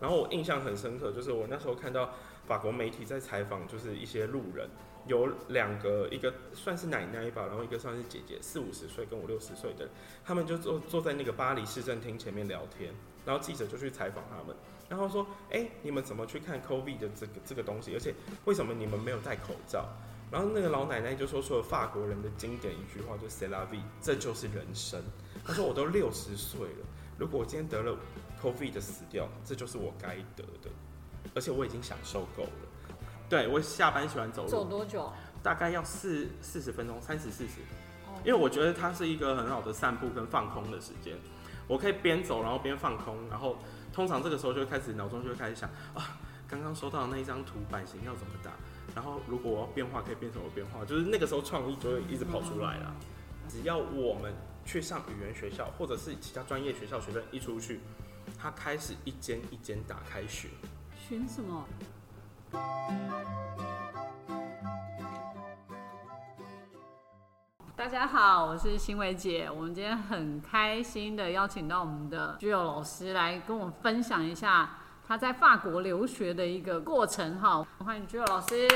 [0.00, 2.10] 然后我印象很深刻，就是我那时候看到
[2.46, 4.68] 法国媒体在采访，就是一些路人，
[5.06, 9.88] 有两个，一个算是奶奶吧，然后一个算是姐姐，四五十岁跟五六十岁的，
[10.24, 12.94] 他们就坐坐在那个巴黎市政厅前面聊天，
[13.26, 14.56] 然后记者就去采访他们，
[14.88, 17.92] 然后说，哎，你们怎么去看 COVID 的这个这个东西？
[17.94, 18.14] 而且
[18.46, 19.86] 为什么你们没有戴口罩？
[20.30, 25.02] 然后那个老奶奶就说出了法国人的经典一句话，就 “C'est la vie”，这就是人生。
[25.44, 26.86] 她说我都六十岁了，
[27.18, 27.98] 如果我今天得了
[28.42, 30.70] COVID 的死掉，这就是我该得的，
[31.34, 32.50] 而且我已经享受够了。
[33.28, 35.12] 对我下班喜欢走路，走多久？
[35.42, 37.60] 大概要四四十分钟，三十四十。
[38.24, 41.16] 因为我觉得它是一个很好的散步跟放空的时间，
[41.66, 43.56] 我可以边走然后边放空，然后
[43.92, 48.50] 通常这个时候就会开始脑中就会开始想啊，刚刚收到的那一张图版型要怎么打。
[48.92, 50.84] 然后，如果我要变化可以变什么变化？
[50.84, 52.92] 就是那个时候创意就会一直跑出来了。
[53.48, 54.34] 只要我们
[54.64, 57.78] 去上语言学校，或者是其他专业学校，学生一出去，
[58.42, 60.48] 他开始一间一间打开学。
[60.96, 61.66] 学什么？
[67.76, 69.50] 大家好，我是新伟姐。
[69.50, 74.70] 我们今天很开心的邀请到我们的居友老师来跟我们分享一下。
[75.06, 78.66] 他在法国留学的一个过程哈，欢迎居佑老师。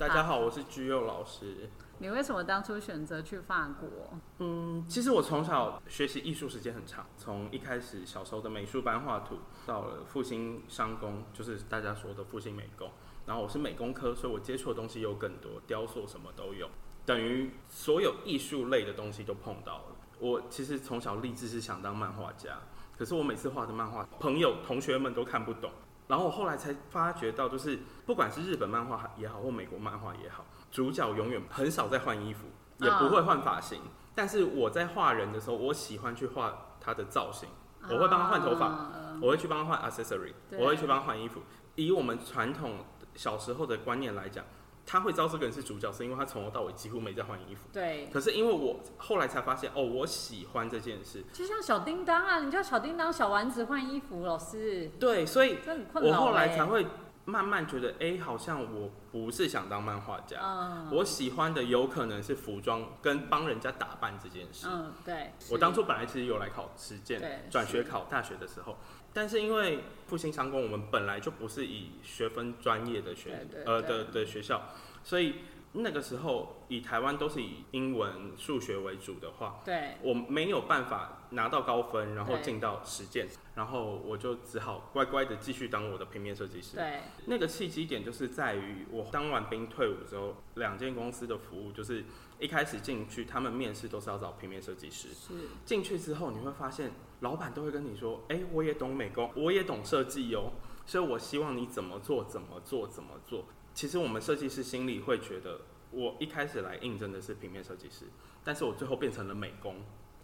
[0.00, 1.68] 大家好，我是居佑老师。
[1.98, 4.18] 你为什么当初选择去法国？
[4.38, 12.90] 嗯，其实我从小学习艺术时间很长，从一开始小时候的美术班画图，到了复兴商工，就是大家说的复兴美工。
[13.26, 16.66] 然后我是美工科，所以我接触的东西又更多，雕塑什么都有，
[17.04, 19.96] 等于所有艺术类的东西都碰到了。
[20.18, 22.58] 我其实从小立志是想当漫画家。
[22.96, 25.70] 可是我每次画的漫画，朋友、同学们都看不懂。
[26.10, 33.80] 然后我后来才发觉到，就是不管是日本漫画也好，或美国漫画也好，主角永远很少在换衣服，也不会换发型。
[34.12, 37.48] 但是我在画人的时候，我喜欢去画他的造型，
[37.88, 38.90] 我会帮他换头发，
[39.22, 41.42] 我会去帮他换 accessory，我会去帮他换衣服。
[41.76, 44.44] 以我们传统小时候的观念来讲。
[44.90, 47.68] 他会知道这个人是主角，是因为他从头到尾几乎没在换衣服。
[47.72, 48.08] 对。
[48.12, 51.24] 可是因为我后来才发现，哦，我喜欢这件事。
[51.32, 54.90] 就像小叮当啊，你叫小叮当、小丸子换衣服，老师。
[54.98, 55.58] 对，所以
[55.94, 56.84] 我后来才会
[57.24, 60.38] 慢慢觉得，哎，好像我不是想当漫画家。
[60.42, 60.88] 嗯。
[60.90, 64.66] 我喜欢的有可能是服装跟帮人家打扮这件事。
[64.68, 65.30] 嗯，对。
[65.52, 68.76] 我当初本来其实有来考实践，转学考大学的时候。
[69.12, 74.68] 但是因为复兴商工，我们本来就不是以学分专业的学呃的的学校，
[75.02, 75.34] 所以
[75.72, 86.76] 那个时候以台湾都是以英文、数学为主的话，对，我没有办法拿到高分，然后进到实践，然后我就只好乖乖的继续当我的平面设计师。
[86.76, 92.04] 对，那个契机点就是在于我当完兵退伍之后，两间公司的服务就是
[92.38, 95.34] 一开始进去，他们面试都是要找平面设计师，是。
[95.64, 96.92] 进去之后你会发现。
[97.20, 100.52] 老板都会跟你说：“哎，我也懂美工，我也懂设计哦，
[100.84, 105.60] 所以我希望你怎么做怎么做怎么做。”其实我们设计师心里会觉得，
[105.90, 108.06] 我一开始来应征的是平面设计师，
[108.42, 109.76] 但是我最后变成了美工。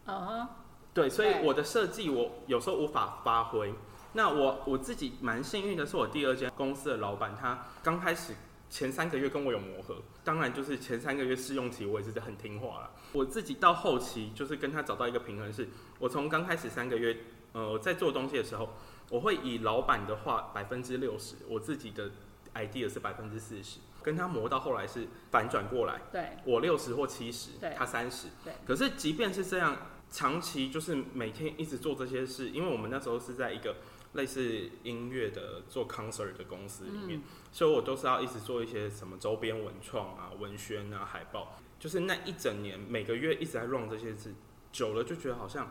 [0.05, 0.49] 啊
[0.93, 3.75] 对，所以我的设计我有时候无法发挥。
[4.15, 8.34] 那我我自己蛮幸运的是，我第二间公司的老板他刚开始。
[8.69, 12.91] 前三个月跟我有磨合，当然就是前三个月试用期我也是很听话了。
[13.12, 15.69] 我自己到后期就是跟他找到一个平衡，是
[15.99, 17.16] 我从刚开始三个月，
[17.53, 18.71] 呃，在做东西的时候，
[19.09, 22.10] 我会以老板的话百分之六十，我自己的
[22.54, 28.53] idea 是百分之四十，跟他磨到后来是反转过来，对，我六十或七十，他三十，对。
[28.66, 29.77] 可是即便是这样，
[30.10, 33.77] 长期就是每天一直做这些事，因为我们那时候是在一个。
[34.12, 37.21] 类似音乐的做 concert 的公司里面，
[37.56, 44.34] 所以我都是要一直做一些什么周边文创啊、文宣啊、海报，就是那一整年每个月一直在 run 这些事，
[44.71, 45.71] 久了就觉得好像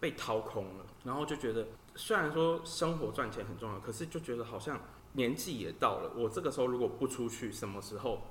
[0.00, 4.80] 被掏空了，然后就觉得虽然说生活赚钱很重要，可是就觉得好像
[5.12, 8.22] 年纪也到了，我这个时候如果不出去，什么时候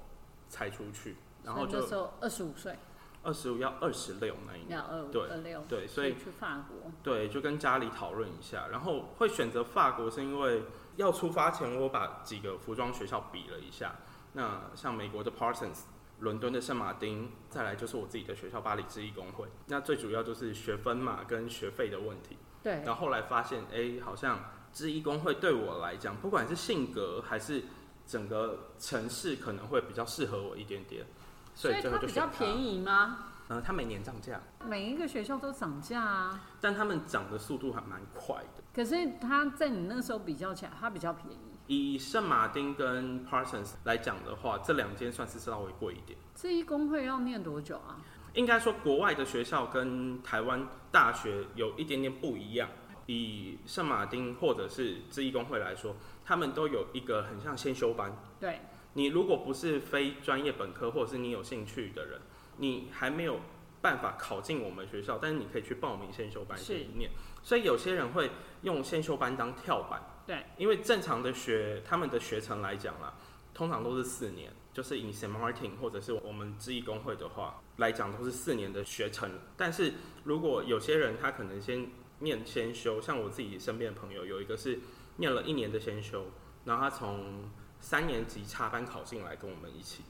[0.50, 1.16] 才出去？
[1.44, 1.78] 然后就
[2.20, 2.76] 二十五岁。
[3.22, 4.80] 二十五要二十六那一年，
[5.12, 5.28] 对
[5.68, 10.64] 对，所以去法国，对，就跟家里讨论一下，然后会选择法国，是因为
[10.96, 13.96] 要出发前，我把几个服装学校比了一下。
[14.34, 15.84] 那像美国的 Parsons，
[16.20, 19.48] 伦敦的圣马丁，再来就是我自己的学校巴黎制艺工会。
[19.68, 22.38] 那最主要就是学分嘛，跟学费的问题。
[22.62, 22.82] 对。
[22.86, 24.40] 然后后来发现，哎，好像
[24.74, 27.64] 制艺工会对我来讲，不管是性格还是
[28.06, 31.06] 整个城市，可能会比较适合我一点点。
[31.54, 33.32] 所以它比较便宜吗？
[33.50, 36.42] 嗯，它每年涨价，每一个学校都涨价啊。
[36.60, 38.64] 但他们涨的速度还蛮快的。
[38.74, 41.38] 可是它在你那时候比较起来，它比较便宜。
[41.68, 46.18] 以圣马丁跟 Parsons 来讲的话，这两间算是稍微贵一点。
[46.36, 47.98] 这一工会要念多久啊？
[48.34, 52.70] 应该说，国外的学校跟台湾大学有一点点不一样。
[53.08, 55.96] 以圣马丁或者是志义工会来说，
[56.26, 58.12] 他们都有一个很像先修班。
[58.40, 58.62] 对，
[58.94, 62.20] 你如果不是非专业本科，或者是你有兴趣的人，
[62.58, 63.40] 你还没有
[63.82, 67.12] 办法考进我们学校，但是你可以去报名先修班是去念。
[67.44, 68.32] 所以有些人会
[68.64, 70.02] 用先修班当跳板。
[70.26, 73.14] 对，因为正常的学他们的学程来讲啦，
[73.54, 79.30] 通常都是四年，就是以 Saint Martin 或者是我们知义工会的话来讲，都是四年的学程。
[79.56, 79.94] 但是
[80.24, 81.88] 如果有些人他可能先
[82.20, 84.80] 念先修，像我自己身边的朋友有一个是
[85.18, 86.26] 念了一年的先修，
[86.64, 90.04] 然后他从三年级插班考进来跟我们一起，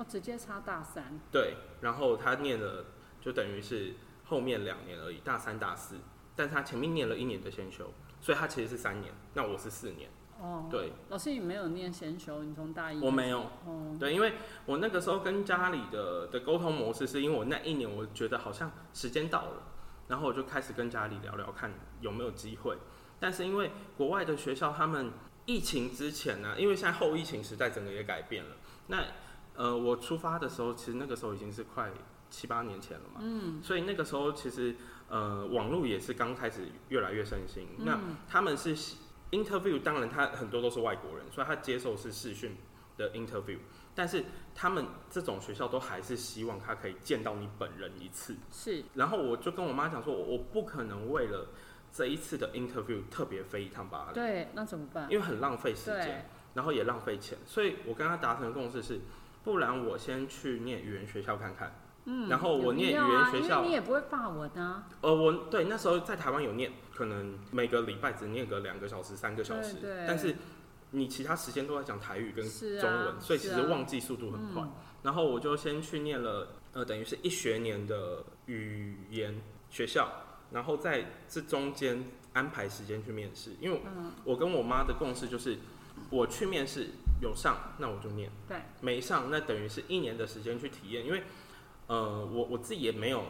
[0.00, 2.86] 哦，直接差大三，对，然后他念了
[3.20, 3.92] 就等于是
[4.24, 5.96] 后面两年而已，大三大四，
[6.34, 10.08] 但是他前面念了一年的先修，所以他其实是三年，那我是四年，
[10.40, 10.94] 哦，对。
[11.10, 14.32] 老师你没有念先修，你从大一，我没有，哦，对，因为
[14.64, 19.62] 我那个时候跟家里的的沟通模式，是因为我那一年我觉得好像时间到了，
[20.08, 21.70] 然后我就开始跟家里聊聊看
[22.00, 22.78] 有没有机会。
[23.18, 25.10] 但是因为国外的学校他们
[25.44, 28.56] 疫情之前呢、因为现在后疫情时代整个也改变了。
[28.86, 29.04] 那
[29.54, 31.90] 呃，我出发的时候，其实那个时候已经是快
[32.30, 34.74] 七八年前了嘛，嗯，所以那个时候其实
[35.08, 37.66] 呃，网络也是刚开始越来越盛行。
[37.78, 37.98] 那
[38.28, 38.76] 他们是
[39.32, 42.56] interview，当然他很多都是外国人，所以他接受是视讯
[42.96, 43.58] 的 interview，
[43.94, 44.24] 但是
[44.54, 48.36] 他们这种学校都还是希望他可以见到你本人一次。
[48.50, 51.48] 是，然后我就跟我妈讲说，我我不可能为了
[51.92, 55.10] 这一次的 interview 特别飞一趟巴黎，对，那怎么办？
[55.10, 59.00] 因为很浪费时间，，然后也浪费钱，所以我跟他达成的共识是，
[59.44, 61.74] 不然我先去念语言学校看看。
[62.06, 70.04] 嗯，然后我念语言学校你也不会法文啊，呃，我对那时候在台湾有念，可能每个礼拜只念个两个小时、三个小时，对对。
[70.08, 70.34] 但是
[70.92, 72.42] 你其他时间都在讲台语跟
[72.80, 74.62] 中文，所以其实忘记速度很快。
[75.02, 79.38] 然后我就先去念了，呃，等于是一学年的语言
[79.68, 80.10] 学校，
[80.50, 82.02] 然后在这中间
[82.32, 84.12] 安排时间去面试，因为嗯。
[84.24, 85.58] 我跟我妈的共识就是，
[86.08, 86.88] 我去面试
[87.20, 88.30] 有上，那我就念。
[88.48, 91.22] 对，没上，那等于是一年的时间去体验，因为
[91.86, 93.24] 呃，我我自己也没有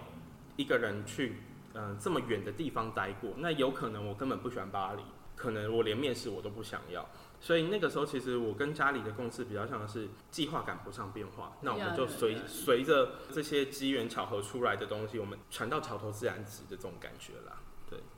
[0.56, 1.36] 一个人去
[1.74, 5.02] 嗯、呃这么远的地方待过，那有可能我根本不喜欢巴黎，
[5.34, 7.08] 可能我连面试我都不想要，
[7.40, 17.56] 所以那个时候其实我跟家里的共识比较像是计划赶不上变化，那我们就随随着这些机缘巧合出来的东西，我们船到桥头自然直的这种感觉啦。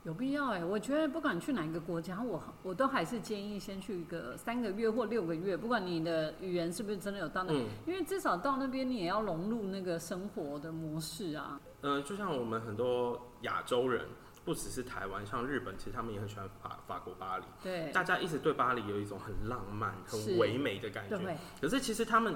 [0.04, 7.66] 有必要哎、我觉得不管去哪一个国家，我我都还是建议先去一个三个月或六个月，不管你的语言是不是真的有到那，嗯。
[7.86, 11.60] 因为至少到那边你也要融入那个生活的模式啊。
[11.80, 14.06] 呃，就像我们很多亚洲人，
[14.44, 17.44] 不只是台湾，像日本，其实他们也很喜欢法法国巴黎。
[17.62, 21.16] 对，大家一直对巴黎有一种很浪漫、很唯美的感觉。
[21.18, 21.36] 对。
[21.60, 22.34] 可是其实他们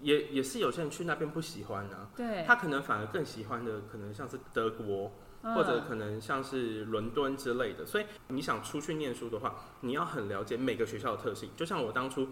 [0.00, 5.12] 也也是有些人去那边不喜欢啊，对，他可能反而更喜欢的可能像是德国，嗯
[5.54, 7.86] 或者可能像是伦敦之类的。
[7.86, 11.50] 所以你想出去念书的话，你要很了解每个学校的特性。
[11.56, 12.28] 就像我当初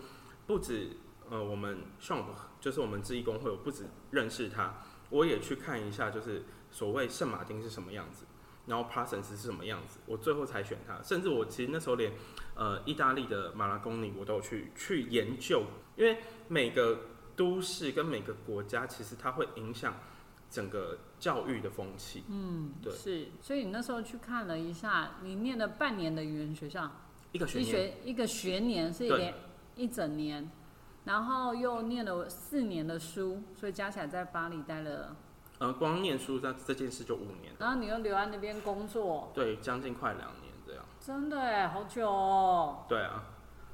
[0.47, 0.97] 不止
[1.31, 8.25] 呃我们 s h a m 就是我们知义工会，我不止认识他，我也去看一下，就是所谓圣马丁是什么样子。
[8.67, 11.01] 然后 Parsons 是什么样子，我最后才选他。
[11.01, 12.13] 甚至我其实那时候连
[12.57, 15.63] 呃意大利的马拉贡尼我都有去去研究，
[15.95, 16.99] 因为每个
[17.37, 19.95] 都市跟每个国家其实它会影响
[20.51, 22.25] 整个教育的风气。
[22.29, 22.93] 嗯，对。
[22.93, 26.91] 是，所以你那时候去看了一下，你念了半年的语言学校，
[27.33, 29.19] 一一个学年，学一个学年是对。
[29.19, 29.35] 连
[29.75, 30.51] 一整年，
[31.05, 35.15] 然后又念了四年的书，所以加起来在巴黎待了，
[35.59, 40.83] 呃，光念书这这件事就五年，然后你又留在那边工作，对，将近快两年这样。
[40.99, 42.87] 真的哎，好久哦。
[42.89, 43.23] 对啊，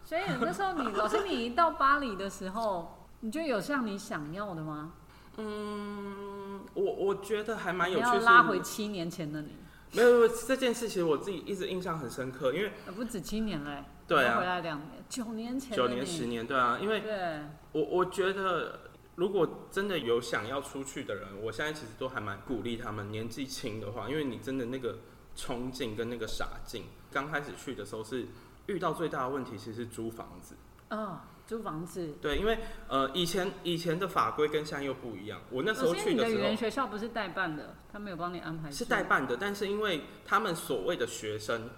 [0.04, 4.92] 所以那时候你老师你一到巴黎的时候，你就有像你想要的吗？
[5.36, 6.41] 嗯，
[6.74, 9.56] 我我觉得还蛮有趣拉回七年前的你，
[9.92, 17.40] 没有没有这件事，其实我自己一直印象很深刻，因为呃，不止七年嘞，对要回啊，来两年，九年前九年十年，对啊，因为对，
[17.72, 18.80] 我我觉得，
[19.16, 24.98] 如果真的有想要出去的人，我现在其实都还蛮鼓励他们年纪轻的话，因为你真的那个
[25.36, 28.26] 冲劲跟那个傻劲，刚开始去的时候是
[28.66, 30.56] 遇到最大的问题，其实是租房子。
[30.90, 31.20] 哦，
[31.52, 32.14] 租房子。
[32.22, 35.42] 对，因为呃以前以前的法规跟现在又不一样。
[35.50, 38.70] 我那时候可是你的语言去的时候学校不是代办的，他没有帮你安排。
[38.70, 39.02] 是代。
[39.02, 41.68] 办的，但是因为他们所谓的学生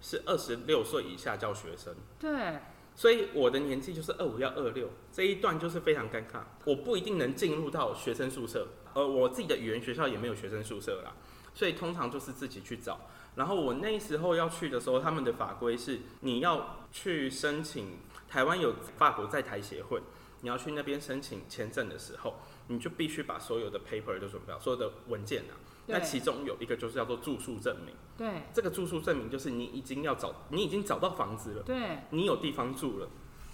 [0.00, 1.92] 是二十六岁以下叫学生。
[2.20, 2.60] 对，
[2.94, 11.12] 所以我的年纪就是二五要二六，这一段就是非常尴尬，我不一定能进入到学生宿舍，呃，我自己的语言学校也没有学生宿舍啦，
[11.54, 13.00] 所以通常就是自己去找。
[13.34, 17.98] 然后我那时候要去的时候，他们的法规是你要去申请，
[18.34, 20.02] 台湾有法国在台协会，
[20.40, 22.34] 你要去那边申请签证的时候，
[22.66, 25.54] 你就必须把所有的 paper 都准备好，所有的文件啊，
[25.86, 27.94] 那其中有一个就是叫做住宿证明。
[28.18, 33.08] 对这个住宿证明就是你已经要找，你已经找到房子了，对，你有地方住了，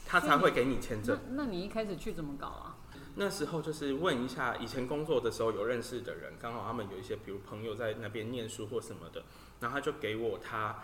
[0.06, 1.20] 他才会给你签那证。
[1.32, 2.78] 那你一开始去怎么搞啊？
[3.16, 9.25] 那时候就是问一下以前工作的时候有认识的人，刚好他们有一些比如朋友在那边念书或什么的，
[9.60, 10.78] 然后他就给我他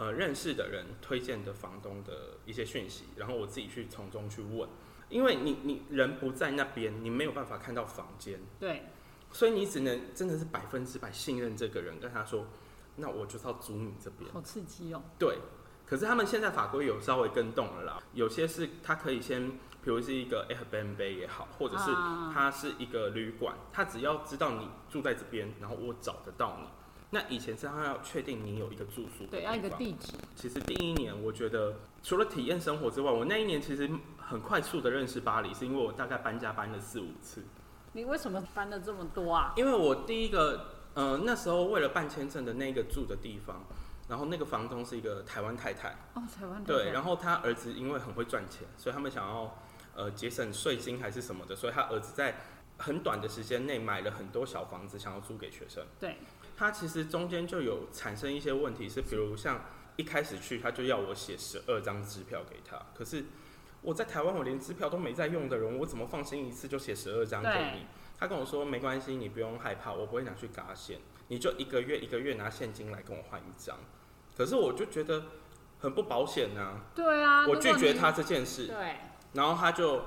[0.00, 4.66] 呃认识的人推荐的房东的一些讯息，然后我自己去从中去问，
[5.10, 8.86] 因为你你人不在那边，你没有办法看到房间，对
[9.30, 12.46] 所以你只能真的是百分之百信任这个人，跟他说，
[12.96, 14.32] 那我就是要租你这边。
[14.32, 15.02] 好刺激哦。
[15.18, 15.36] 对，
[15.84, 19.50] 可是他们现在法规有稍微跟动了啦，有些是他可以先，
[19.82, 26.66] 比如是一个 Airbnb 也好，或者是啊它是一个旅馆，他只要知道你住在这边，然后我找得到你。
[27.10, 30.12] 那以前是他要确定你有一个住宿对，要一个地址。
[30.36, 37.42] 其实第一年，我觉得除了体验生活之外，我那一年其实很快速的认识巴黎，是因为我大概搬家搬了四五次。
[37.92, 39.52] 你为什么搬了这么多啊？
[39.56, 43.64] 因为我第一个，呃，那时候为了办签证的那个住的地方，
[44.08, 49.58] 然后那个房东是一个台湾太太，哦，台湾对，后然后他儿子因为很会赚钱，所以他们想要
[49.96, 52.36] 呃节省税金还是什么的，所以他儿子在
[52.78, 55.84] 很短的时间内买了很多小房子，想要租给学生。
[55.98, 56.16] 对
[56.60, 59.64] 他其实中间就有产生一些问题，是比如像
[59.96, 63.24] 一开始去他就要我写十二张支票给他，可是
[63.80, 67.86] 我在台湾我连支票都没在用的人，我怎么放心一次就写十二张给你？
[68.18, 70.98] 他跟我说没关系，你不用害怕，我不会拿去嘎线，
[71.28, 73.78] 你就一个月一个月拿现金来跟我换一张。
[74.36, 75.22] 可是我就觉得
[75.78, 78.96] 很不保险呐、对啊，我拒绝他这件事，对
[79.32, 80.02] 然后他就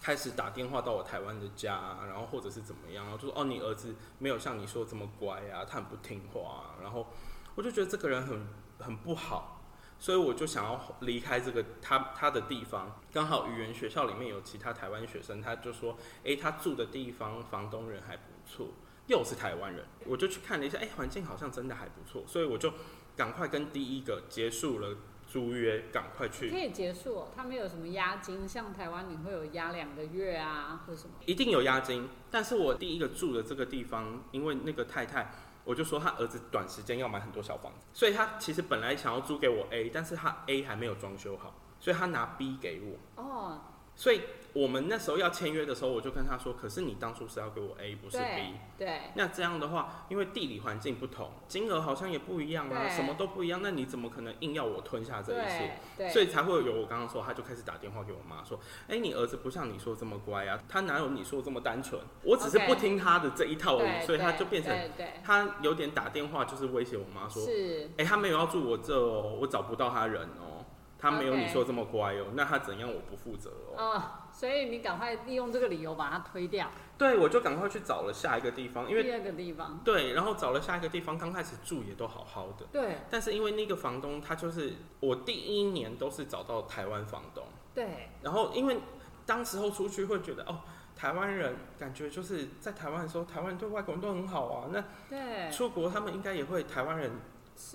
[0.00, 7.06] 开始打电话到我台湾的家，然后或者是怎么样，然后就说哦，你儿子没有像你说这么乖啊，他很不听话、啊，然后
[7.54, 8.46] 我就觉得这个人很
[8.78, 9.62] 很不好，
[9.98, 13.00] 所以我就想要离开这个他他的地方。
[13.12, 18.68] 刚好语言学校里面有其他台湾学生，他就说，诶，他住的地方房东人还不错，
[19.08, 22.72] 又是台湾人，我就去看了一下，诶，环境好像真的还不错，所以我就
[23.16, 24.96] 赶快跟第一个结束了
[25.28, 27.28] 租约，赶快去可以结束、哦。
[27.36, 28.48] 他没有什么押金？
[28.48, 31.14] 像台湾你会有押两个月啊，或什么？
[31.26, 35.30] 一定有押金，但是我第一个住的这个地方，因为那个太太，
[35.64, 43.60] 我就说他儿子短时间要买很多小房子，所以他其实本来想要租给我 A，但是他 A 还没有装修好，所以他拿 B 给我，哦，
[43.98, 49.00] 所以我们那时候要签约的时候，我就跟他说，可是你当初是要给我 A，不是 B 对。
[49.14, 56.08] 那这样的话，因为地理环境不同，金额好像也不一样啊，什么都不一样，那你怎么可能硬要我吞下这一切？
[56.10, 62.00] 所以才会有我刚刚说，他就开始打电话给我妈说：“哎、你儿子不像你说这么乖啊，他哪有你说这么单纯？
[62.22, 63.90] 我只是不听他的这一套而已。
[63.98, 64.90] 对所以他对就变成
[65.24, 70.57] 他有点打电话，就是威胁我妈说：“是哎、他没有要住我这哦，我找不到他人哦，
[70.98, 73.76] 他没有你说这么乖哦，那他怎样我不负责哦。
[73.76, 74.02] 哦，
[74.32, 76.70] 所以你赶快利用这个理由把它推掉。
[76.98, 87.44] 对，我就赶快去找了下一个地方，因为第二个地方，对，然后找了下一个地方，刚开始住也都好好的，对但是因为那个房东他就是我第一年都是找到台湾房东。
[87.72, 88.80] 对然后因为
[89.24, 90.62] 当时候出去会觉得哦，
[90.96, 94.68] 台湾人感觉就是在台湾的时候，台湾人对外国人都很好啊。
[94.72, 97.12] 那对，出国他们应该也会台湾人，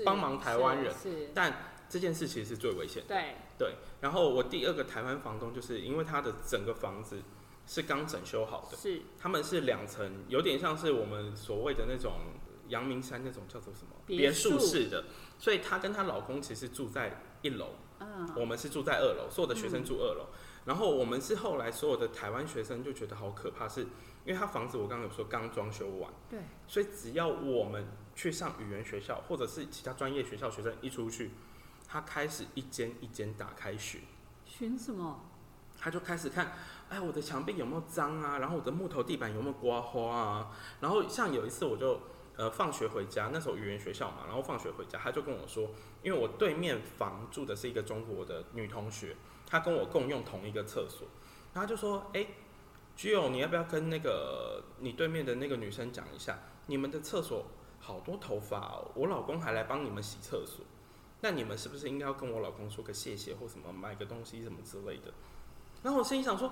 [0.03, 1.53] 帮忙台湾人是是，但
[1.93, 3.09] 这件事其实是最危险的。
[3.09, 7.21] 对对，然后我第二个台湾房东就是因为他的整个房子
[7.67, 12.13] 是刚整修好的，是他们是两层，有点像是我们所谓的那种
[12.69, 15.03] 阳明山那种叫做什么别墅墅式的，
[15.37, 17.75] 所以她跟她老公其实住在一楼。
[17.99, 20.25] 嗯我们是住在二楼，所有的学生住二楼。
[20.65, 23.81] 然后我们是后来所有的台湾学生就觉得好可怕，是
[24.25, 27.85] 因为他房子我刚刚有说刚装修完，对所以只要我们
[28.15, 31.31] 去上语言学校或者是其他专业学校，学生一出去，
[31.93, 34.01] 他开始一间一间打开寻，
[34.47, 35.19] 寻什么？
[35.79, 36.51] 他就开始看，
[36.89, 38.39] 哎，我的墙壁有没有脏啊？
[38.39, 40.51] 然后我的木头地板有没有刮花啊？
[40.79, 41.99] 然后像有一次我就
[42.35, 45.69] 呃放学回家，那时候语言学校嘛，然后放学回家，他就跟我说，
[46.01, 51.07] 因为我对面房住的是一个中国的女同学，她跟我共用同一个厕所，
[51.53, 52.25] 然后他就说，哎、
[52.95, 57.45] 居友，你要不要跟那个你对面的那个女生讲一下，你们的厕所
[57.79, 60.65] 好多头发哦，我老公还来帮你们洗厕所，
[61.23, 65.13] 那你们是不是应该要跟我老公说个谢谢或什么，买个东西什么之类的？
[65.81, 66.51] 然后我心里想说，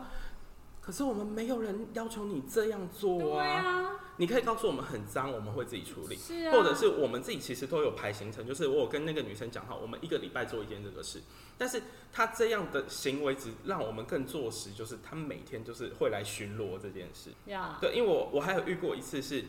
[0.79, 6.15] 可是我们没有人要求你这样做啊，啊，你可以告诉我们很脏，我们会自己处理。
[6.15, 11.21] 是啊，或者是我们自己其实都有排行程，就是我有跟那个女生讲好，我们一个礼拜做一件这个事。
[11.57, 17.31] 但是她这样的行为只让我们更坐实，就是她每天就是会来巡逻这件事。
[17.47, 19.43] 呀，对，因为我我还有遇过一次是，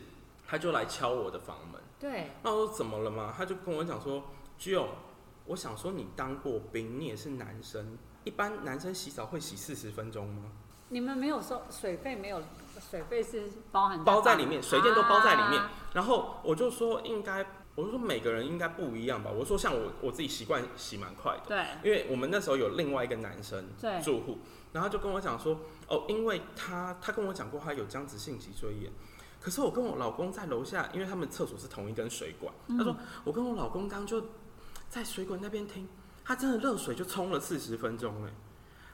[0.45, 3.33] 她就来敲我的房门，对那我说怎么了嘛？
[3.35, 4.25] 她就跟我讲说，
[4.57, 4.87] 居友，
[5.45, 10.43] 我想说你当过兵，你也是男生，一般男生洗澡会洗四十分钟吗？
[10.89, 12.41] 你们没有收水费，没有
[12.79, 15.61] 水费是包含包在里面，水电都包在里面。
[15.61, 17.45] 啊然后我就说应该，
[17.75, 19.29] 我就说每个人应该不一样吧。
[19.29, 24.39] 我说像我我自己习惯洗蛮快的，对因为我们那时候有另外一个男生对住户，
[24.71, 28.91] 然后就跟我讲说，哦，因为他他跟我讲过他有这样子性脊椎炎，
[29.39, 34.23] 可是我跟我老公在楼下，因为他们厕所是同一根水管，嗯他说我跟我老公刚就
[34.93, 35.87] 在水管那边听，
[36.23, 38.29] 他真的热水就冲了四十分钟哎。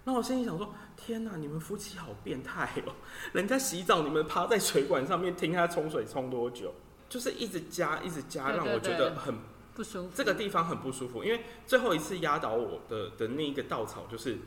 [0.06, 2.94] 那我心里想说：天哪，你们夫妻好变态哦！
[3.34, 6.74] 人家洗澡，你们趴在水管上面听他冲水冲多久，
[7.10, 9.36] 就是一直加，一直加，让我觉对得很
[9.76, 10.12] 不舒服。
[10.16, 14.38] 这个地方很不舒服，因为最后一次压倒我的的那一个稻草，就是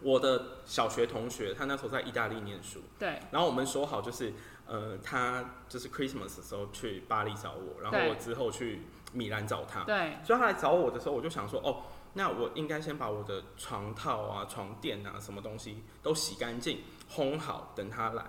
[0.00, 4.32] 我的小学同学，他那时候在意大利念书，对然后我们说好就是，
[4.66, 8.80] 呃，他就是 Christmas 的时候去巴黎找我，然后我之后去
[9.12, 11.82] 米兰找他，对所以他来找我的时候，我就想说，哦，
[12.14, 18.24] 那我应该先把我的床套啊、床垫啊、什么东西都洗干净、烘好，等他来，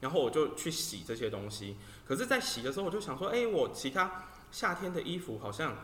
[0.00, 1.76] 然后我就去洗这些东西。
[2.06, 5.74] 可是，在洗的时候，我就想说，哎、我其他夏天的衣服好像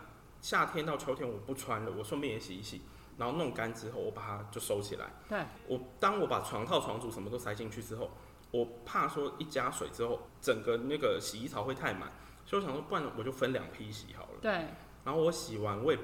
[0.40, 2.82] 夏天到秋天我不穿了，我顺便也洗一洗，
[3.16, 5.10] 然后弄干之后，我把它就收起来。
[5.28, 8.10] 对我当我把床套、床组什么都塞进去之后，
[8.50, 12.12] 我怕说一加水之后，整个那个洗衣槽会太满，
[12.44, 14.29] 所以我想说，不然我就分两批洗好了。
[14.40, 14.52] 对。
[15.04, 15.98] 然后我洗完，我也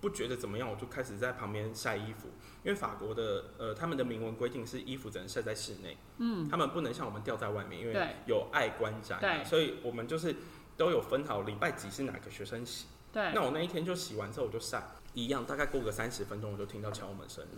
[0.00, 2.28] 不觉得怎么样，我就开始在旁边晒衣服。
[2.62, 9.44] 因为法国的呃，他们的明文规定是衣服只能晒在室内，嗯，他们不能像我们吊在外面，因为有爱观瞻、对。
[9.44, 10.34] 所以我们就是
[10.76, 12.86] 都有分好礼拜几是哪个学生洗。
[13.12, 13.32] 对。
[13.32, 14.82] 那我那一天就洗完之后我就晒，
[15.14, 17.44] 一样大概过个三十分钟我就听到敲门声。
[17.44, 17.50] 了，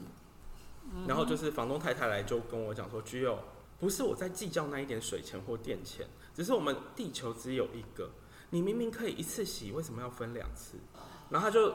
[0.95, 1.07] 嗯。
[1.07, 3.39] 然后就是房东太太来就跟我讲说，居友
[3.81, 8.11] 不是我在计较那一点水钱或电钱，只是我们地球只有一个，
[8.51, 10.79] 你明明可以一次洗，为什么要分两次？
[11.31, 11.75] 然后他就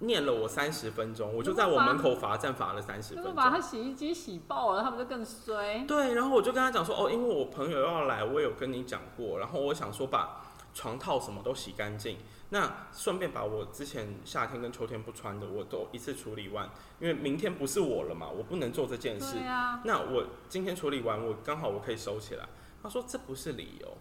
[0.00, 3.34] 念了我三十分钟，我就在我门口罚站罚了三十分钟。
[3.34, 5.84] 把他洗衣机洗爆了，他们就更衰。
[5.86, 12.18] 对，然后我就跟他讲说，哦，因为我朋友要来，我有跟你讲过，然后我想说把床套什么都洗干净，
[12.50, 16.68] 那顺便把我之前夏天跟秋天不穿的我都一次处理完，
[17.00, 19.46] 因为明天不是我了嘛，我不能做这件事对。
[19.46, 22.48] 啊，那我今天处理完，我刚好我可以收起来。
[22.82, 23.96] 他说这不是理由，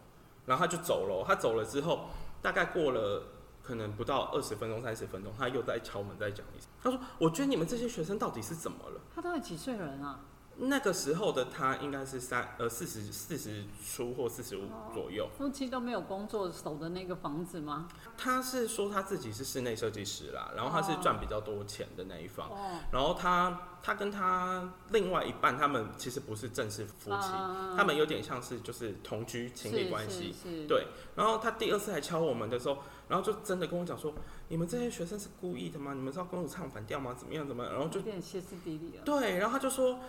[0.46, 1.24] 然后他就走了。
[1.28, 2.10] 他走了之后，
[2.42, 3.24] 大概过了
[3.62, 6.68] 可能不到二十分钟、三十分钟，他又在敲门再讲一次。
[6.82, 10.20] 他说：“我觉得你们这些学生到底是怎么了？”他到底几岁人啊？
[10.58, 14.62] 那个时候的他应该是三呃四十四十出或四十五
[14.94, 15.28] 左右。
[15.38, 17.88] 夫妻都没有工作，守的那个房子吗？
[18.18, 22.48] 他是说他自己是室内设计师啦，然后他是赚比较多钱的那一方。
[22.50, 30.36] 哦，然后他他跟他另外一半，他们其实不是正式夫妻，嗯他们有点像是就是同居情侣关系。
[30.68, 30.86] 对，
[31.16, 32.78] 然后他第二次来敲我们的时候，
[33.10, 34.14] 然后就真的跟我讲说
[34.50, 35.94] ：“你们这些学生是故意的吗？
[35.94, 37.16] 你们知道公主唱反调吗？
[37.18, 39.04] 怎么样怎么样？”然后就有点歇斯底里了。
[39.04, 40.00] 对，然后他就说：“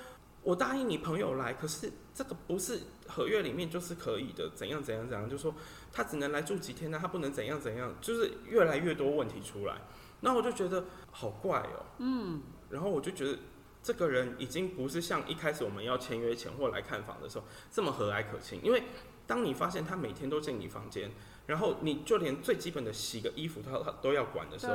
[0.44, 5.54] 我答应你朋友来，可是这个不是合约里面就是可以的，怎样怎样怎样，就说
[5.90, 9.78] 他只能来住几天呢、他不能怎样怎样，就是越来越多问题出来。
[10.20, 13.38] 那我就觉得好怪哦，嗯，然后我就觉得
[13.82, 18.84] 这个人已经不是像一开始我们要签约前或来看房的时候这么和蔼可亲，因为
[19.26, 21.10] 当你发现他每天都进你房间，
[21.46, 24.74] 然后你就连最基本的洗个衣服他他都要管的时候，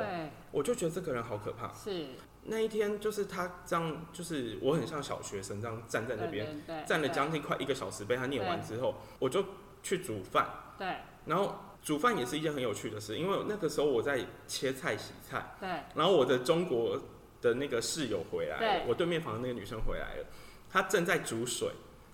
[0.51, 1.71] 我就觉得这个人好可怕。
[1.73, 2.08] 是
[2.50, 9.46] 那一天就是他这样，就是我很像小学生这样站在那边，对对对站了将近快一个小时，被他念完之后，我就
[9.84, 17.00] 去煮饭，对然后煮饭也是一件很有趣的事，因为那个时候我在切菜洗菜，对然后我的中国
[17.42, 20.26] 的那个室友回来了对，我对面房的那个女生回来了，
[20.70, 21.70] 她正在煮水，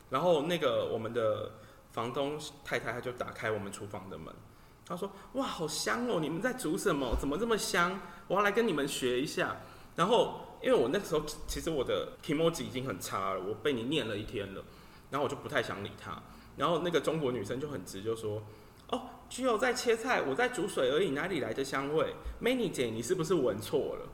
[0.09, 1.51] 然后那个我们的
[1.91, 4.33] 房东太太她就打开我们厨房的门，
[4.85, 6.19] 她说：“哇，好香哦！
[6.19, 7.15] 你们在煮什么？
[7.19, 7.99] 怎么这么香？
[8.27, 9.55] 我要来跟你们学一下。”
[9.95, 14.63] 然后因为我那时候其实我的 emoji 已经很差了，我被你念了一天了，
[15.09, 16.21] 然后我就不太想理她。
[16.57, 18.41] 然后那个中国女生就很直，就说
[18.89, 24.09] ：“哦，只有在切菜，我在煮水而已，哪里来的香味？Many 姐，你是不是闻错了？”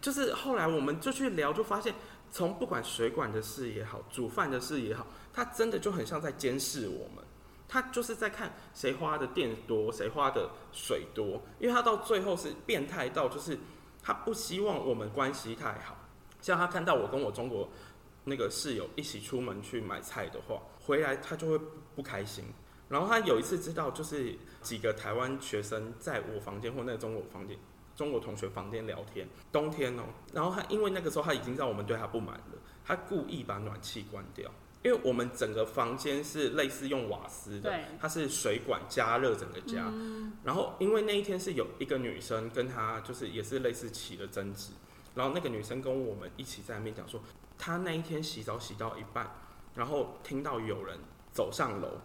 [0.00, 1.94] 就是后来我们就去聊，就发现
[2.30, 7.24] 从不管水管的事也好，煮饭的事也好，他真的就很像在监视我们。
[7.66, 13.58] 他就是在看谁花的电多，谁花的水多，因为他到最后是变态到就是
[14.04, 15.96] 他不希望我们关系太好。
[16.42, 17.68] 像他看到我跟我中国
[18.24, 21.58] 那个室友一起出门去买菜的话，回来他就会
[21.96, 22.44] 不开心。
[22.86, 27.58] 然后他有一次知道，就是几个台湾学生在我房间或那个中国房间、
[27.96, 30.02] 中国同学房间聊天，冬天哦、
[30.34, 34.50] 然后他因为那个时候他已经知道我们对他不满了，他故意把暖气关掉，
[34.84, 39.90] 因为我们整个房间是类似用瓦斯的，它是水管加热整个家。
[40.44, 44.72] 然后因为那一天是有一个女生跟她就是也是类似起了争执，
[45.14, 47.18] 然后那个女生跟我们一起在那边讲说，
[47.56, 49.34] 她那一天洗澡洗到一半，
[49.74, 50.98] 然后听到有人
[51.32, 51.98] 走上楼，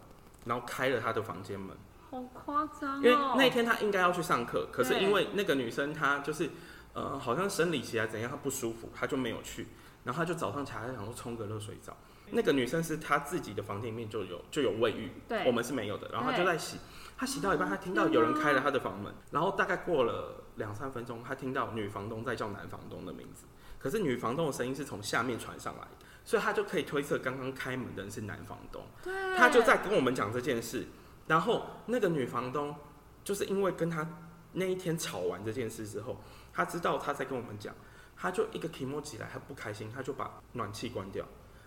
[0.45, 1.75] 然后开了她的房间门。
[2.09, 3.01] 好夸张哦！
[3.03, 6.49] 因为那天她应该要去上课，可是因为那个女生她就是
[6.93, 9.67] 呃好像生理期还怎样，她不舒服，她就没有去。
[10.05, 11.97] 然后她就早上起来想说冲个热水澡。
[12.31, 16.09] 那个女生是她自己的房间里面就有就有卫浴，对我们是没有的。
[16.11, 16.77] 然后她就在洗，
[17.17, 23.45] 她洗到一半，她听到有人开了她的房门，然后大概过了两三分钟，她听到女房东在叫男房东的名字，
[23.77, 28.83] 可是女房东的声音是从下面传上来的，所以她就可以推测刚刚开门的人是男房东。
[29.03, 30.85] 对，她就在跟我们讲这件事，
[31.27, 32.75] 然后那个女房东
[33.23, 34.07] 就是因为跟她
[34.53, 37.73] 那一天吵完这件事之后，她知道她在跟我们讲，
[38.17, 41.25] 她就一个提莫起来，她不开心，她就把暖气关掉，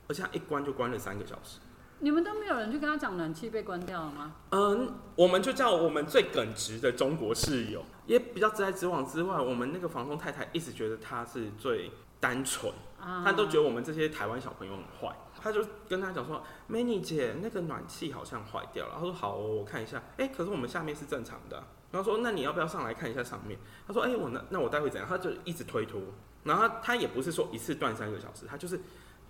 [0.08, 1.58] 而且他一关就关了三个小时。
[2.00, 4.34] 你们都没有人去跟他讲暖气被关掉了吗？
[4.50, 12.72] 嗯，我们就叫我们最耿直的中国室友，也比较直来直往之外，我们那个房东太太一直觉得他是最单纯。
[12.98, 26.00] 啊，他都觉得我们这些台湾小朋友很坏，他就跟他讲说：“Many 姐，那个暖气好像坏掉了。”他说：“好、哦，我看一下。”哎，可是我们下面是正常的啊、然后说：“那你要不要上来看一下上面？”他说：“哎，我那那我待会怎样？”他就一直推脱。
[26.44, 28.80] 然后他他也不是说一次断三个小时，他就是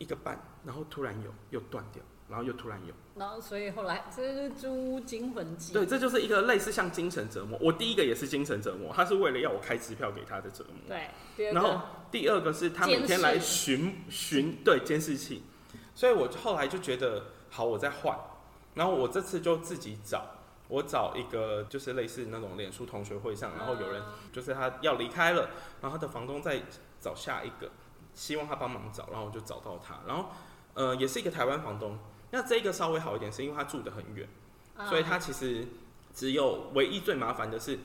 [0.03, 2.93] 一个半，然后突然有又断掉，然后又突然有。
[3.15, 7.57] 然后所以后来这是猪惊魂记，对，这就是一个类似像精神折磨。
[7.63, 10.75] 我第一个也是精神折磨，他是为了要我开支票给他的折磨。
[10.89, 15.43] 对，第二然后第二个是他每天来巡巡对监视器，
[15.95, 18.19] 所以我后来就觉得好，我再换，
[18.75, 20.25] 然后我这次就自己找，
[20.69, 25.51] 我找一个就是类似那种脸书同学会上，然后有人就是他要离开了，
[25.83, 26.63] 然后他的房东再
[26.99, 27.71] 找下一个，
[28.15, 30.27] 希望他帮忙找，然后我就找到他，然后
[30.75, 31.99] 呃也是一个台湾房东，
[32.31, 34.29] 那这个稍微好一点，是因为他住得很远，
[34.77, 34.87] 啊。
[34.87, 35.67] 所以他其实
[36.15, 37.79] 只有唯一最麻烦的是，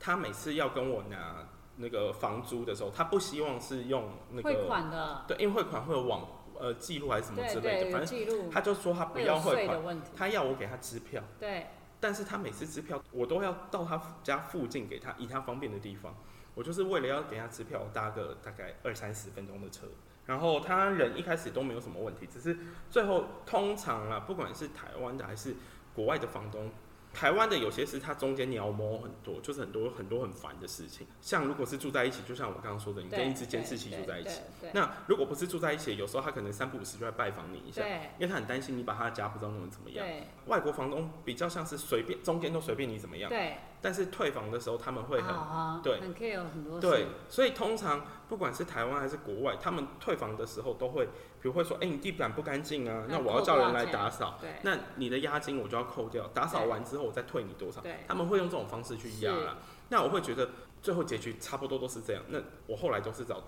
[0.00, 6.26] 他每次要跟我拿那个房租的时候，他不希望是用那汇个款的，对，因为汇款会有网
[6.58, 11.66] 呃记录还是什么之类的，反正他就说他不要汇款，他要我给他支票，对，
[11.98, 16.14] 但是他每次支票我都要到他家附近给他以他方便的地方，
[16.54, 19.86] 我就是为了要给他支票，我搭个大概二三十分钟的车。
[20.26, 22.56] 然后他人一开始都没有什么问题，只是
[22.90, 25.54] 最后通常啊，不管是台湾的还是
[25.94, 26.70] 国外的房东，
[27.12, 31.06] 台湾的有些是他中间鸟摸很多，就是很多很多很烦的事情。
[31.20, 34.40] 像如果是住在一起，就像我刚刚说的，你跟一只监视器住在一起。，
[34.72, 37.82] 那如果不是住在一起，有时候他可能三不五时就来拜访你一下，
[38.18, 40.06] 因为他很担心你把他的家不知道弄得怎么样。
[40.46, 46.00] 外国房东比较像是随便中间都随便你怎么样，对，但是退房的时候他们会很、啊对。
[46.00, 54.54] 很 care 很多对，，所以通常不管是台湾还是国外，他们退房的时候都会，比如会说，哎、你地板不干净啊，那那我要叫人来打扫，对。
[54.62, 57.98] 那你的押金我就要扣掉，打扫完之后我再退你多少，对。
[58.08, 59.44] 他们会用这种方式去压是。
[59.44, 59.58] 啦。
[59.90, 60.48] 那我会觉得
[60.80, 62.22] 最后结局差不多都是这样。
[62.28, 63.42] 那我后来都是找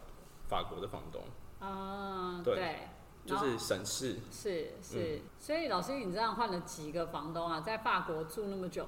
[0.47, 1.23] 法国的房东，
[1.59, 2.89] 啊，对对，
[3.25, 4.19] 就是省事。
[4.31, 7.61] 是是，所以老师，你这样换了几个房东啊？
[7.61, 8.87] 在法国住那么久，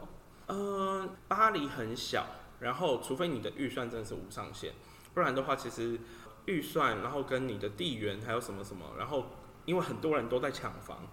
[0.49, 2.27] 嗯，巴黎很小，
[2.61, 4.73] 然后除非你的预算真的是无上限，
[5.15, 6.01] 不然的话，其实
[6.47, 9.27] 预算，然后跟你的地缘还有什么什么，然后
[9.67, 11.07] 因为很多人都在抢房，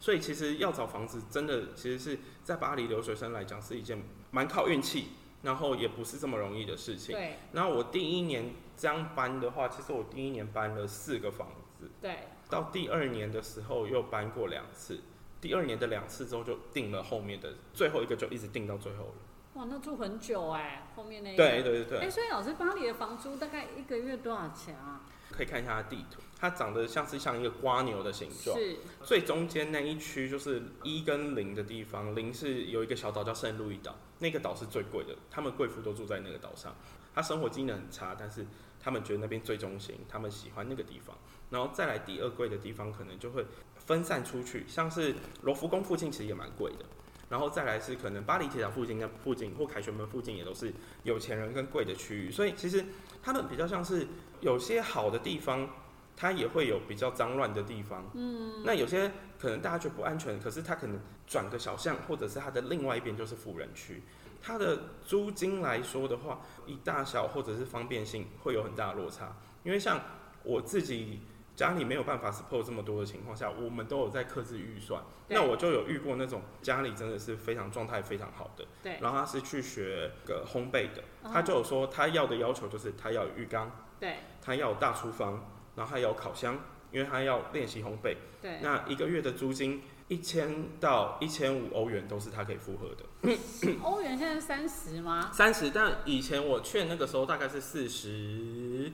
[0.00, 5.10] 所以其实要找房子真的其实是在巴黎留学生来讲是一件蛮靠运气，
[5.42, 7.14] 然后也不是这么容易的事情。
[7.14, 7.36] 对。
[7.52, 11.48] 然后我第一年这样搬的话，其实我第一年搬了四个房
[11.78, 15.00] 子，对，到第二年的时候又搬过两次，
[15.40, 19.14] 第二年的两次之后就定了后面的最后一个，就一直定到最后了。
[19.54, 25.00] 哇，那住很久哎，后面那一个对对对哎、对，所以老师，巴黎的房租大概一个月多少钱啊？
[25.30, 28.56] 可以看一下它地图，它长得像是像一个瓜牛的形状。
[28.56, 36.74] 是最中间那一区就是一跟零的地方，零是有一个小岛叫圣路易岛，那个岛是最贵的，他们贵妇都住在那个岛上。
[37.14, 38.46] 他生活机能很差，但是
[38.80, 41.16] 他们觉得那边最中心，他们喜欢那个地方。
[41.50, 43.44] 然后再来第二贵的地方，可能就会
[43.90, 46.84] 分散出去，像是罗浮宫附近其实也蛮贵的。
[47.28, 50.72] 然后再来是可能巴黎铁塔附近那附近或凯旋门附近也都是
[51.02, 52.84] 有钱人跟贵的区域，所以其实
[53.20, 54.06] 他们比较像是
[54.40, 55.68] 有些好的地方，
[56.16, 58.08] 它也会有比较脏乱的地方。
[58.14, 64.00] 嗯，那有些可能大家觉得不安全，可是它可能转个小巷，或者是它的另外一边就是富人区。
[64.40, 69.36] 它的租金来说的话，以大小或者是方便性会有很大的落差。
[69.64, 70.00] 因为像
[70.44, 71.20] 我自己
[71.60, 75.02] 家里没有办法 support 这么多的情况下，我们都有在克制预算。
[75.28, 83.70] 那我就有遇过那种家里真的是非常状态非常好的，对，然后他是去学个烘焙的，哦他就有说他要的要求就是他要有浴缸，
[84.00, 86.58] 对他要有大厨房，然后他要有烤箱，
[86.92, 88.16] 因为他要练习烘焙。
[88.40, 93.36] 对，那一个月的租金一千到一千五欧元都是他可以负荷的。
[93.84, 95.30] 欧元现在三十吗？
[95.30, 98.90] 三十，但以前我劝那个时候大概是四十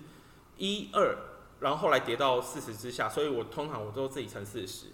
[0.56, 1.16] 一二，
[1.60, 4.86] 然后后来跌到四十之下，所以我通常我都自己乘四十。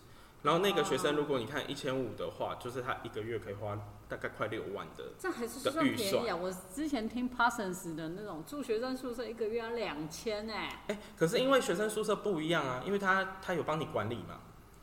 [0.42, 5.05] 然后那个学生，如果你看一千五的话，就是他一个月可以花大概快六万的。
[5.16, 6.35] 这还是算便宜啊！
[6.35, 10.83] 我之前听 Parsons 的那种住学生宿舍，一个月要两千哎。
[10.88, 14.40] 哎，可是因为学生宿舍不一样啊，因为他他有帮你管理嘛。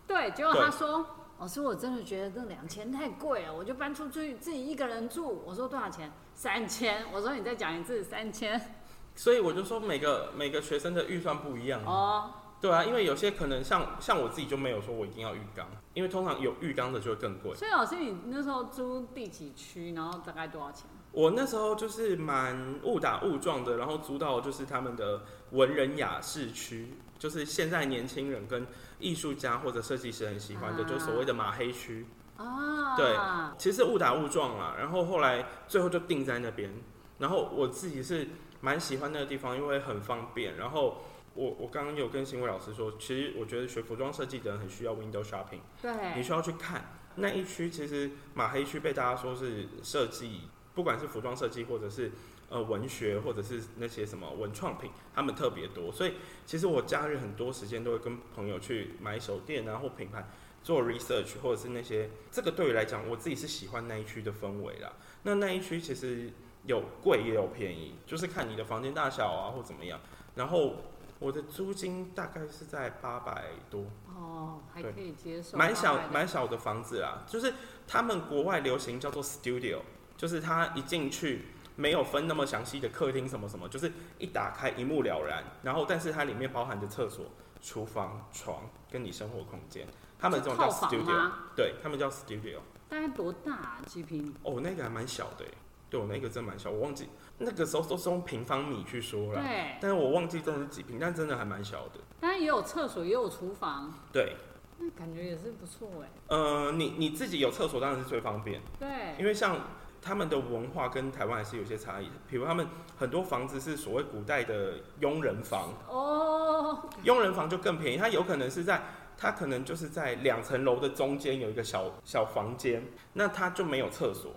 [0.08, 1.06] 对，结果他说，
[1.40, 5.44] 老师，我真的觉得这两千太贵了，我就搬出去自己一个人住。
[5.46, 6.10] 我说多少钱？
[6.34, 7.06] 三千。
[7.12, 8.79] 我说你再讲一次，三千。
[9.20, 12.32] 所以我就说每个每个学生的预算不一样哦。
[12.62, 17.54] 对啊，因为有些可能像像我自己就没有说我一定要浴缸，因为通常有浴缸的就会更贵。
[17.54, 20.86] 所以老师，你那时候租第几区，然后大概多少钱？
[21.12, 28.66] 我那时候就是蛮误打误撞的，然后租到就是他们的文人雅士区，就是现在年轻人跟
[29.00, 32.06] 艺术家或者设计师很喜欢的，就所谓的马黑区。
[32.38, 33.18] 啊，对，
[33.58, 36.74] 其实误打误撞啦，然后后来最后就定在那边，
[37.18, 38.26] 然后我自己是
[38.62, 41.02] 蛮喜欢那个地方，因为很方便，然后。
[41.36, 45.60] 我我刚刚有跟行为老师说，其实我觉得学服装设计的人很需要 window shopping。
[45.82, 45.92] 对。
[46.18, 50.42] 你需要去看那一区，其实马黑区被大家说是设计，
[50.74, 52.12] 不管是服装设计，或者是
[52.50, 55.92] 呃文学，或者是那些什么文创品，他们特别多。
[55.94, 60.28] 所以其实我假日很多时间都会跟朋友去买手店啊，或品牌
[60.62, 64.92] 做 research，或者是那些这个对于来讲，我自己是喜欢那一区的氛围啦。
[65.24, 66.34] 那那一区其实
[66.66, 70.00] 有贵也有便宜，就是看你的房间大小啊，或怎么样，
[70.36, 70.76] 然后。
[71.22, 73.84] 我的租金大概是在八百多。
[74.08, 77.54] 哦，还可以接受，蛮小蛮小的房子啊，就是
[77.86, 79.80] 他们国外流行叫做 studio，
[80.16, 87.26] 就是它一进去没有分那么详细的客厅什么什么，就是一打开一目了然，然后但是它里面包含着厕所、
[87.62, 89.86] 厨房、床跟你生活空间，
[90.18, 94.34] 他们这种叫 studio，对他们叫 studio，大概多大几平？
[94.44, 95.44] 哦，那个还蛮小的，
[95.90, 97.10] 对我那个真蛮小，我忘记。
[97.40, 102.00] 那个时候都是用平方米去说了，对，但是我忘记真的是几平，但真的还蛮小的。
[102.20, 104.36] 当然也有厕所，也有厨房，对，
[104.78, 106.10] 那感觉也是不错哎。
[106.28, 109.58] 呃，你你自己有厕所当然是最方便，对，因为像
[110.02, 118.82] 他们的文化跟台湾还是有些差异，比如他们很多房子是所谓古代的佣人房，哦， 佣人房就更便宜，它有可能是在，
[119.18, 124.32] 它可能就是在两层楼的中间有一个小小房间，那它就没有厕所。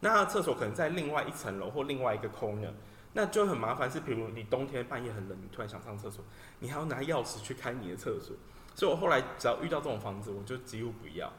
[0.00, 2.72] 那厕所可能在另外一层楼或另外一个空呢，
[3.14, 3.90] 那就很麻烦。
[3.90, 6.24] 是，比如你冬天半夜很冷，你突然想上厕所，
[6.60, 8.36] 你还要拿钥匙去开你的厕所。
[8.76, 11.32] 所以我后来只要遇到这种房子，我就几乎不要，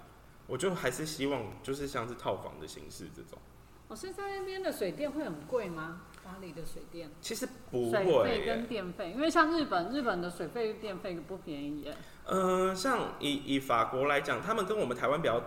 [0.46, 3.40] 我就还是希望就是像是套房的形式这种。
[3.88, 6.02] 哦，所以在那边的水电会很贵吗？
[6.22, 7.10] 巴黎的水电？
[7.22, 8.04] 其实不会。
[8.04, 11.96] 水费跟电费，因为像日本，日本的水费电费不便宜耶。
[12.26, 15.42] 嗯，像以以法国来讲，他们跟我们台湾比较。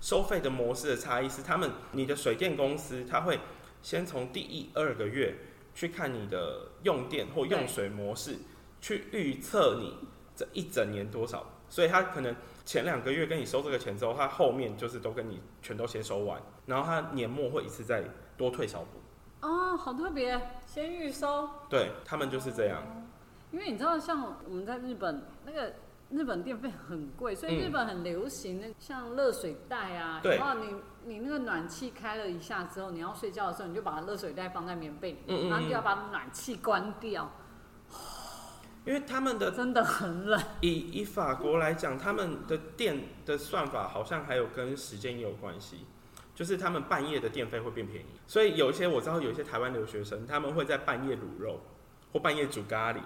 [0.00, 3.38] 收费的模式的差异是，他们你的水电公司他会
[3.82, 5.36] 先从第一二个月
[5.74, 8.38] 去看你的用电或用水模式，
[8.80, 9.94] 去预测你
[10.34, 12.34] 这一整年多少，所以他可能
[12.64, 18.02] 前两个月跟你收这个钱之后，他后面就是都跟你全都先收完，然后他年末会一次再
[18.38, 19.46] 多退少补。
[19.46, 21.48] 哦，好特别，先预收。
[21.68, 22.82] 对他们就是这样。
[23.52, 25.74] 因为你知道，像我们在日本那个。
[26.10, 30.20] 日本电费很贵，所以日本很流行那像热水袋啊。
[30.24, 37.30] 然后你你那个暖气开了一下之后，你要睡觉的时候，你就把热水袋放在棉被里面，然后就要把暖气关掉。
[38.86, 40.42] 因为他们的真的很冷。
[40.62, 45.86] 以以法国来讲，他们的电的算法好像还有跟时间也有关系，
[46.34, 48.06] 就是他们半夜的电费会变便宜。
[48.26, 51.60] 所以有一些我知道，有一些台湾留学生，他们会在半夜卤肉
[52.12, 52.98] 或半夜煮咖喱。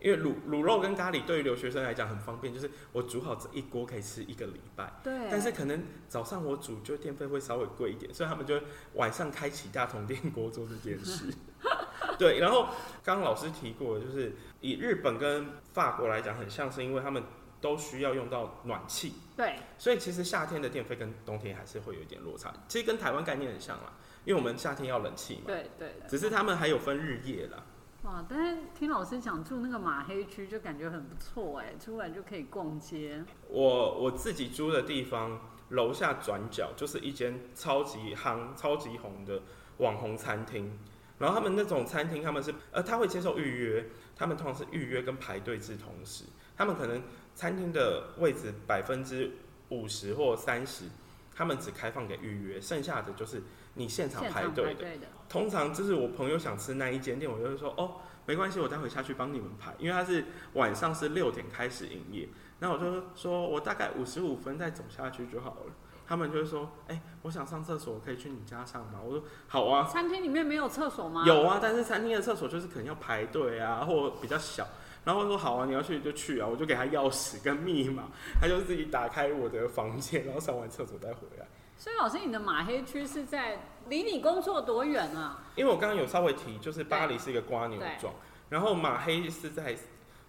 [0.00, 4.90] 因为卤卤肉跟咖喱对于留学生来讲很方便，就是我煮好这一锅可以吃一个礼拜。
[5.04, 5.12] 对。
[5.30, 8.58] 但是可能早上我煮就电费会稍微贵一点，所以他们就
[8.94, 11.32] 晚上开启大同电锅做这件事。
[12.18, 12.38] 对。
[12.38, 12.68] 然后
[13.04, 17.22] 刚刚老师提过，就是以日本跟法国来讲很像是，因为他们
[17.60, 19.12] 都需要用到暖气。
[19.36, 19.56] 对。
[19.76, 22.50] 所以其实夏天的电费跟冬天还是会有一点落差。
[22.68, 23.92] 其实跟台湾概念很像啦，
[24.24, 25.42] 因为我们夏天要冷气嘛。
[25.46, 25.92] 对对。
[26.08, 27.62] 只是他们还有分日夜啦。
[28.02, 28.24] 哇！
[28.28, 33.22] 但是听老师讲住那个马黑区就感觉很不错哎，出来就可以逛街。
[33.48, 39.42] 我我自己租的地方楼下转角就是一间超级夯、超级红的
[39.78, 40.78] 网红餐厅。
[41.18, 43.86] 然后他们那种餐厅，他们是呃他会接受预约，
[44.16, 46.24] 他们通常是预约跟排队制同时。
[46.56, 47.02] 他们可能
[47.34, 49.30] 餐厅的位置百分之
[49.68, 50.86] 五十或三十，
[51.34, 53.42] 他们只开放给预约，剩下的就是
[53.74, 54.86] 你现场排队的。
[55.28, 57.92] 通常就是我朋友想吃那一间店，我就会说哦，
[58.26, 62.28] 没关系，我待会下去帮你们排，因为他是晚上是六点开始营业，
[62.58, 65.72] 那我就说我大概五十五分再走下去就好了。
[66.06, 68.98] 他们就会说，哎，我想上厕所，我可以去你家上吗？
[69.04, 69.86] 我说好啊。
[69.86, 71.22] 餐厅里面没有厕所吗？
[71.24, 74.66] 有啊，但是餐厅的厕所就是可能要排队啊，或比较小，
[75.04, 78.08] 然后我说好啊，你要去就去啊，我就给他钥匙跟密码，
[78.40, 81.46] 他就自己打开我的房间，然后上完厕所再回来。
[81.80, 85.42] 所以老师，你的马黑区是在离你工作多远啊？
[85.56, 88.12] 因为我刚刚有稍微提，就是巴黎是一个瓜牛对状，
[88.50, 89.74] 然后马黑是在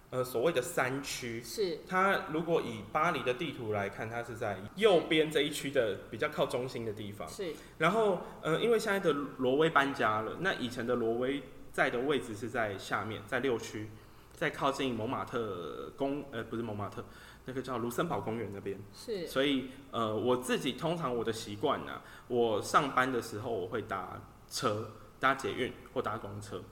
[0.08, 1.42] 呃所谓的山区。
[1.42, 7.28] 是它如果以巴黎的地图来看，它是在右边这一区的比较靠中心的地方。
[7.28, 13.90] 是然后，呃，因为现在的挪威搬家了，那以前的挪威在的位置是在下面，在六区，
[14.32, 17.04] 在靠近蒙马特公，呃，不是蒙马特，
[17.44, 18.78] 那个叫卢森堡公园那边。
[18.92, 26.62] 是所以，呃，我自己通常我的习惯呢，我上班的时候我会搭车，搭捷运或搭公车，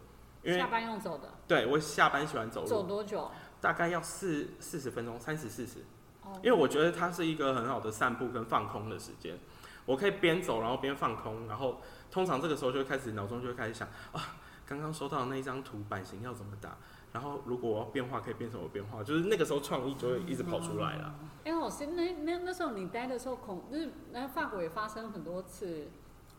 [0.42, 3.30] 因为下班用走的，对我下班喜欢走路走，多久？
[3.60, 5.80] 大概要四四十分钟，三十四十。
[6.22, 9.36] 哦因为我觉得它是一个很好的散步跟放空的时间，
[9.84, 11.80] 我可以边走然后边放空，然后
[12.10, 16.76] 通常这个时候就会开始脑中就会开始想啊，刚刚收到的那一张图版型要怎么打，
[17.12, 21.14] 然后如果我要变化可以变什么变化，就是那个时候创意就会一直跑出来了。
[21.44, 25.88] 哎、老师，那那那时候你待的时候恐，就是那法国也发生很多次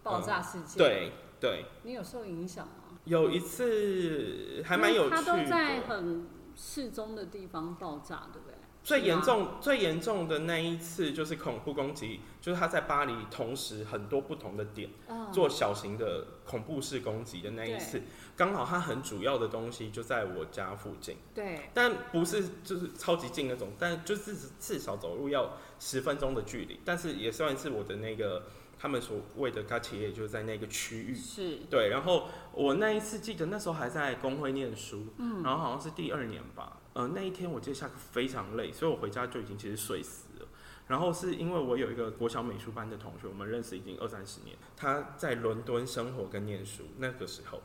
[0.03, 2.73] 爆炸事件，，对对，你有受影响吗？
[3.05, 8.50] 有一次还蛮有趣都在，很适中的地方爆炸，对不对？
[8.83, 14.89] 最严重最严重的那一次就是恐怖攻击，就是他在巴黎同时很多不同的点。
[15.07, 18.01] 嗯，做小型的恐怖式攻击的那一次，
[18.35, 28.47] 刚好他很主要的东西就在我家附近，对，但不是就是超级近那种，但就是至少走路要十分钟的距离，但是也算是我的那个
[28.79, 31.15] 他们所谓的 g a t 也就是在那个区域。
[31.15, 31.57] 是。
[31.69, 40.47] 对，然后我那一次记得那时候还在工会念书，嗯，然后好像是第二年吧，呃，那一天我接下课非常累，所以我回家就已经其实睡死了。
[40.87, 47.61] 然后是因为我有一个国小美术班的同学，我们认识已经二三十年，他在伦敦生活跟念书那个时候，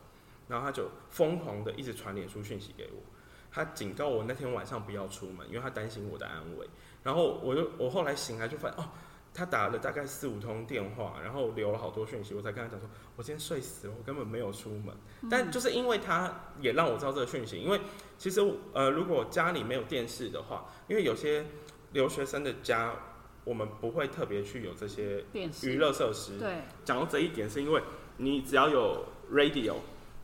[0.46, 3.02] 然后他就疯狂的一直传脸书讯息给我，
[3.50, 6.68] 他警告我那天晚上不要出门，因为他担心我的安危。
[7.02, 8.88] 然后我就我后来醒来就发现哦，
[9.37, 14.96] 他打了大概四五通电话，然后留了好多讯息，我才跟他讲说，我今天睡死了，我根本没有出门。
[15.31, 17.79] 但就是因为他也让我知道这个讯息，因为
[18.16, 18.40] 其实
[18.72, 21.44] 呃，如果家里没有电视的话，因为有些
[21.92, 22.94] 留学生的家，
[23.44, 25.22] 我们不会特别去有这些
[25.62, 26.38] 娱乐设施。
[26.38, 27.83] 对，讲到这一点，是因为
[28.16, 29.75] 你只要有 radio，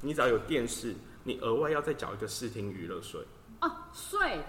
[0.00, 0.94] 你只要有电视，
[1.24, 3.20] 你额外要再缴一个视听娱乐税。
[3.60, 4.40] 哦，税，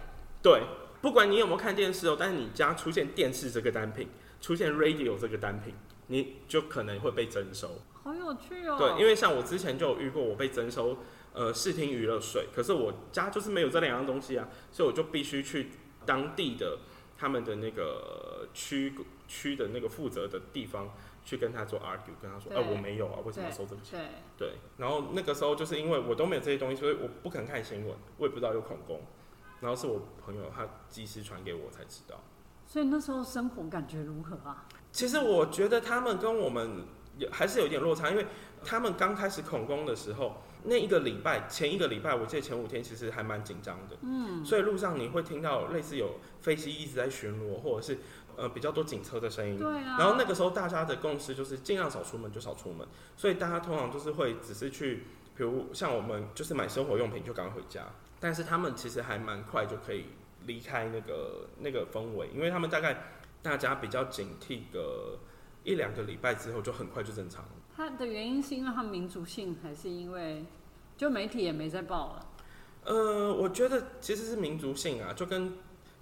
[0.41, 0.63] 对，
[1.02, 4.08] 不管你有没有看电视哦，但是你家出现电视这个单品，
[4.43, 5.73] 出现 radio 这个单品，
[6.08, 7.79] 你就可能会被征收。
[8.03, 8.75] 好有趣哦。
[8.77, 10.97] 对，因为像我之前就有遇过，我被征收
[11.32, 15.69] 呃视听娱乐税，可是我家就是没有这两样东西啊，所以我就必须去
[16.06, 16.79] 当地的
[17.17, 18.93] 他们的那个区
[19.29, 23.97] 区的那个负责的地方去跟他做 argue，跟他说，对啊我没有啊，为什么要收这个钱？
[24.38, 28.99] 对，对，然后那个时候就是因为我都没有这些东西，所以我不肯看新闻，我也不知道有恐攻，
[29.62, 32.21] 然后是我朋友他及时传给我才知道。
[32.65, 34.65] 所以那时候生活感觉如何啊？
[34.91, 36.86] 其实我觉得他们跟我们
[37.17, 38.26] 有还是有一点落差，因为
[38.63, 47.99] 他们刚开始恐攻的时候，那一个礼拜前一个礼拜，我记得前五天其实还蛮紧张的，嗯，所以路上你会听到类似有飞机一直在巡逻，或者是
[48.36, 49.97] 呃比较多警车的声音，对啊。
[49.99, 55.04] 然后那个时候大家的共识就是尽量少出门就少出门，所以大家通常就是会只是去，
[55.36, 57.84] 比如像我们就是买生活用品就赶快回家，
[58.19, 60.06] 但是他们其实还蛮快就可以
[60.45, 62.95] 离开那个那个氛围，因为他们大概
[63.41, 65.17] 大家比较警惕个
[65.63, 67.51] 一两个礼拜之后就很快就正常了。
[67.75, 70.45] 它的原因是因为它民族性，还是因为
[70.95, 72.25] 就媒体也没在报了？
[72.86, 75.53] 呃，我觉得其实是民族性啊，就跟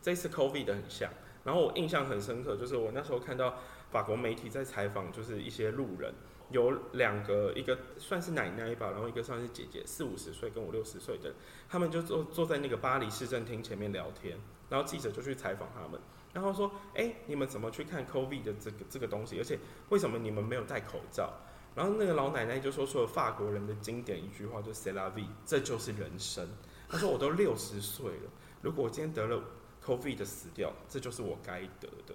[0.01, 1.09] 这次 COVID 的很像。
[1.43, 3.55] 然后我印象很深刻，就是我那时候看到
[3.89, 6.13] 法国媒体在采访，就是一些路人，
[6.51, 11.33] 有两个，一个算是奶奶吧，然后一个算是姐姐，四五十岁跟五六十岁的，
[11.69, 14.37] 他们就坐坐在那个巴黎市政厅前面聊天，
[14.69, 15.99] 然后记者就去采访他们，
[16.33, 19.37] 然后说，哎、你们怎么去看 COVID 的这个这个东西？
[19.39, 19.57] 而且
[19.89, 21.31] 为什么你们没有戴口罩？
[21.73, 26.45] 然后那个老奶奶就说出了法国人的经典一句话，就 “c'est la vie”，这就是人生。
[26.89, 28.29] 她说：“我都六十岁了，
[28.61, 29.41] 如果我今天得了
[29.85, 32.13] COVID 的死掉，这就是我该得的，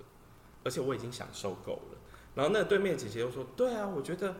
[0.62, 1.95] 而且我已经享受够了。”
[2.36, 4.36] 然后那对面姐姐又说：“对啊，我觉得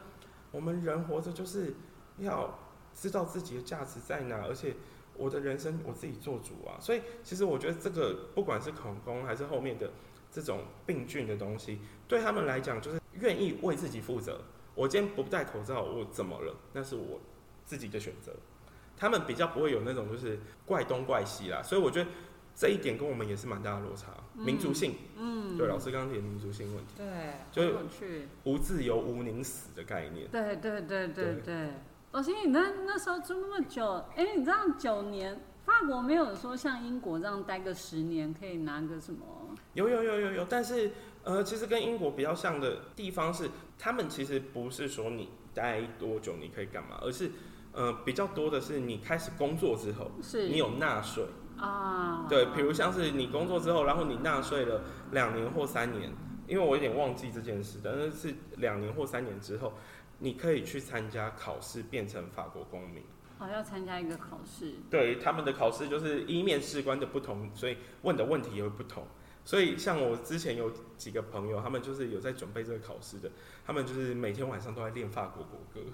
[0.53, 1.75] 我们人活着就是
[2.19, 2.57] 要
[2.95, 4.75] 知道自己的价值在哪，而且
[5.17, 6.77] 我的人生我自己做主啊。
[6.79, 9.91] 所以其实我觉得这个不管是恐攻还是后面的
[10.31, 14.43] 这种病菌的东西，对他们来讲就是愿意为自己负责。
[14.75, 16.55] 我今天不戴口罩，我怎么了？
[16.75, 17.19] 那是我
[17.65, 18.31] 自己的选择。
[18.99, 22.11] 他们比较不会有那种就是怪东怪西啦，所以我觉得
[22.57, 24.07] 这一点跟我们也是蛮大的落差。
[24.35, 27.07] 民族性，嗯，对，老师刚刚提的民族性问题，对，
[27.53, 28.29] 就很有趣。
[28.45, 30.27] 无自由无宁死的概念。
[30.29, 31.71] 对对对对对对。
[32.13, 39.55] 老师，你那那时候住那么久，哎、你这样九年，法国没有说像英国这样待个十年可以拿个什么？
[39.75, 40.91] 有有有有有，但是
[41.25, 47.31] 呃，其实跟英国比较像的地方是，他们其实不是说你待多久你可以干嘛，而是
[47.73, 51.25] 呃比较多的是你开始工作之后，是你有纳税。
[51.59, 52.27] 啊？
[52.29, 54.83] 对，比如像是你工作之后，然后你纳税了
[55.13, 56.13] 两年或三年，
[56.47, 59.73] 因为我有点忘记这件事，但是是两年或三年之后，
[60.19, 63.03] 你可以去参加考试，变成法国公民。
[63.39, 69.07] 哦，要参加一个考试，对，他们的考试就是一面试官的不同，所以问的问题也会不同。
[69.45, 73.31] 所以像我之前有几个朋友，他们就是有在准备这个考试的，
[73.65, 75.89] 他们就是每天晚上都在练法国国歌。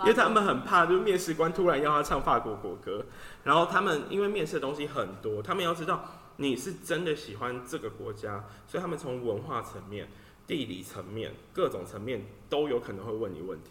[0.00, 3.06] 因为他们很怕，就是面试官突然要他唱法国国歌，
[3.44, 6.04] 然后他们因为面试的东西很多，他们要知道
[6.36, 10.08] 你是真的喜欢这个国家，所以他们从文化层面、
[10.46, 13.70] 地理层面、各种层面都有可能会问你问题。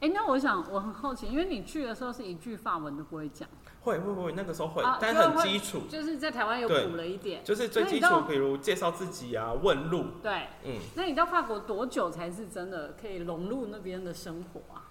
[0.00, 3.48] 哎、那我想我很好奇，因为你去的时候是一句法文都不会讲，
[3.80, 10.48] 会会会，那个时候会，啊但很基础，就是在台湾有补了一点，就是最基础，比如介绍自己啊、问路，对。
[10.64, 10.74] 嗯。
[10.94, 14.83] 那你到法国多久才是真的可以融入那边的生活啊？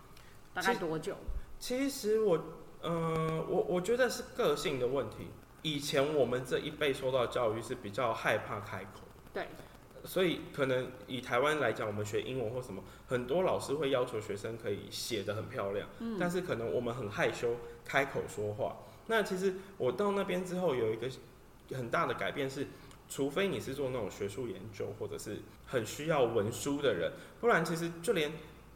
[0.53, 1.15] 大概多久？
[1.59, 2.39] 其实我，
[2.81, 5.27] 呃，我我觉得是个性的问题。
[5.61, 8.99] 以前我们这一辈受到教育是比较害怕开口，
[9.33, 9.47] 对，
[10.03, 18.75] 所以可能以台湾来讲，我们学英文或什么，很多老师会要求学生可以写得很漂亮，嗯但是可能我们很害羞开口说话。
[19.07, 21.09] 那其实我到那边之后有一个
[21.71, 22.67] 很大的改变是，
[23.07, 28.29] 除非你是做那种学术研究或者是很需要文书的人，不然其实就连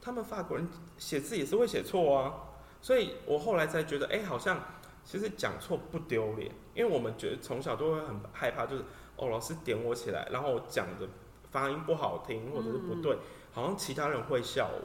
[0.08, 0.66] 他们法国人
[0.98, 2.34] 写字也是会写错啊。
[2.82, 4.64] 所以我后来才觉得，哎、好像
[5.04, 8.84] 其实讲错不丢脸，因为我们觉得从小都会很害怕，就是
[9.18, 11.10] 哦，老师点我起来，然后我讲的
[11.52, 13.18] 发音不好听或者是不对，
[13.52, 14.82] 好像其他人会笑我。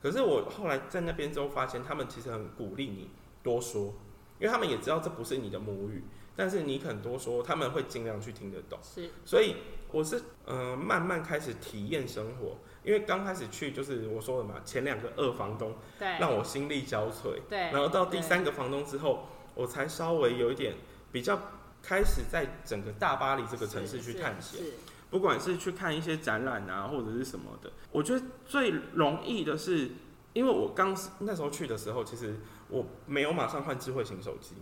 [0.00, 3.10] 可是我后来在那边之后发现，他们其实很鼓励你
[3.42, 3.94] 多说，
[4.38, 6.04] 因为他们也知道这不是你的母语，
[6.36, 8.78] 但是你肯多说，他们会尽量去听得懂。
[8.82, 9.56] 是所以
[9.90, 20.74] 我是呃慢慢开始体验生活，因为刚开始去就是我说的嘛，前两个二房东对，让我心力交瘁，对，然后到第三个房东之后，我才稍微有一点
[21.12, 21.38] 比较
[21.82, 24.72] 开始在整个大巴黎这这个城市去探险，是
[25.10, 27.70] 不管是去看一些展览啊，或者是什么的。
[27.92, 29.90] 我觉得最容易的是，
[30.32, 32.36] 因为我刚那时候去的时候，其实
[32.68, 34.54] 我没有马上换智慧型手机，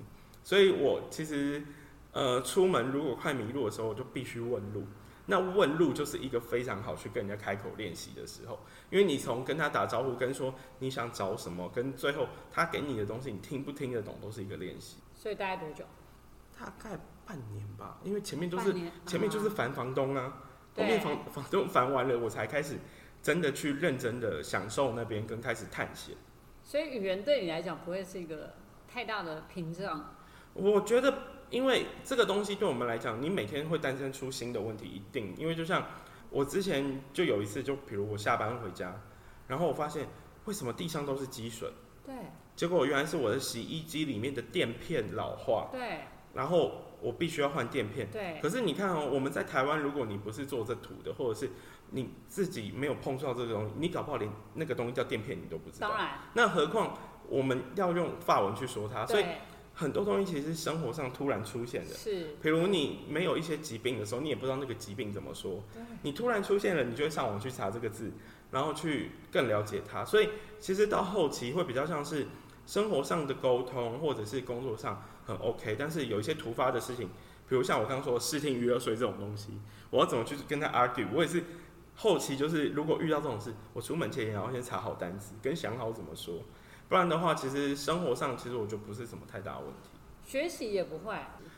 [0.43, 1.62] 所以我其实
[2.12, 4.85] 呃出门如果快迷路的时候，我就必须问路。
[5.31, 8.59] 那问路就是一个非常好去跟人家开口练习的时候，
[8.89, 14.97] 因为你从跟他打招呼，跟说你想找什么，跟最后他给你的东西，你听不听得懂，都是一个练习。
[15.14, 15.85] 所以大概多久？
[16.59, 18.72] 大概半年吧，因为前面就是
[19.05, 20.29] 前面就是啊烦房东啊，
[20.74, 22.79] 后对面房房东烦完了，我才开始
[23.22, 26.16] 真的去认真的享受那边，跟开始探险。
[26.64, 28.55] 所以语言对你来讲不会是一个
[28.89, 30.14] 太大的屏障。
[30.55, 31.14] 我觉得，
[31.51, 35.35] 因为这个东西对我们来讲，你每天会诞生出新的问题，一定。
[35.37, 35.87] 因为就像
[36.31, 39.01] 我之前就有一次，就比如我下班回家，
[39.47, 40.07] 然后我发现
[40.45, 41.71] 为什么地上都是积水，
[42.05, 42.15] 对
[42.55, 46.01] 结果原来是我的洗衣机里面的垫片老化，对
[46.35, 48.11] 然后我必须要换垫片。
[48.11, 51.51] 对，可是你看哦，我们在台湾，如果你不是做这土的，或者是
[51.91, 55.89] 你自己没有碰触到这个东西，你搞不好连那个东西叫垫片你都不知道。
[55.89, 59.37] 当然那何况我们要用法文去说它，所以对
[59.79, 61.95] 很多东西其实是生活上突然出现的。
[61.95, 68.11] 是，比如你没有一些疾病的时候，你也不知道那个疾病怎么说，对你突然出现了，你就会上网去查这个字，
[68.51, 70.05] 然后去更了解它。
[70.05, 72.26] 所以其实到后期会比较像是
[72.66, 77.09] 生活上的沟通，或者是工作上很 OK，但是有一些突发的事情，
[77.49, 79.53] 比如像我刚刚说的视听娱乐税这种东西，
[79.91, 81.07] 我要怎么去跟他 argue？
[81.14, 81.45] 我也是
[81.95, 86.43] 后期就是如果遇到这种事，我出门前也要先查好单词，跟想好怎么说，
[86.89, 89.91] 不然的话，其实生活上其实我觉得不是什么太大的问题。
[90.26, 91.16] 学习也不会，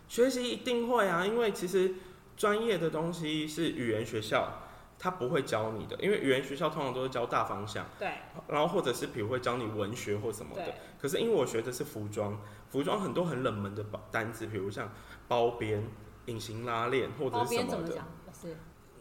[0.09, 1.95] 学习一定会啊，因为其实
[2.37, 4.63] 专业的东西是语言学校，
[4.99, 8.13] 他不会教你的，因为语言学校通常都是教大方向，对。
[8.49, 10.75] 然后或者是比如会教你文学或什么的。
[11.01, 14.93] 可是因为我学的是服装，服装很多很冷门的单字，比如像
[15.27, 15.85] 包边、
[16.27, 18.03] 隐形拉链或者是什么的，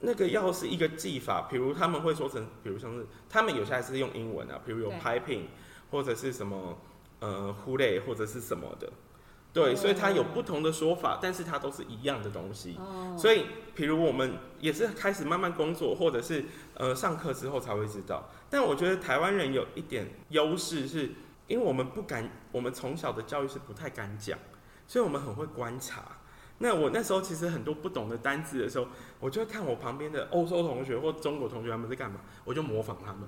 [0.02, 5.00] 那个要是一个技法，比如他们会说成，比如像是他们有些还是用英文啊，比如有对。
[5.00, 5.42] piping
[5.92, 6.78] 或者是什么
[7.20, 8.90] 呃 l e 或者是什么的，
[9.52, 12.76] 对，哦所以它有不同的说法，但是它都是一样的东西。
[12.78, 18.30] 哦，所以，比如我们也是开始慢慢工作，或者是呃上课之后才会知道。
[18.50, 21.12] 但我觉得台湾人有一点优势是，
[21.48, 24.38] 因为我们不敢，我们从小的教育是不太敢讲，
[24.88, 26.04] 所以我们很会观察。
[26.62, 28.86] 那我那时候其实很多不懂的单字的时候，
[29.20, 33.22] 我就会看我旁边的欧洲同学或中国同学他们在干嘛，我就模仿他们。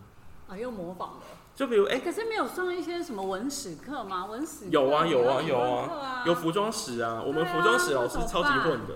[0.47, 1.25] 啊，又模仿的。
[1.53, 4.25] 就比如哎、哎、可是没有上一些什么文史课吗？
[4.25, 8.95] 文史有啊有啊有啊，啊有服装史啊，我们服装史老师超级混的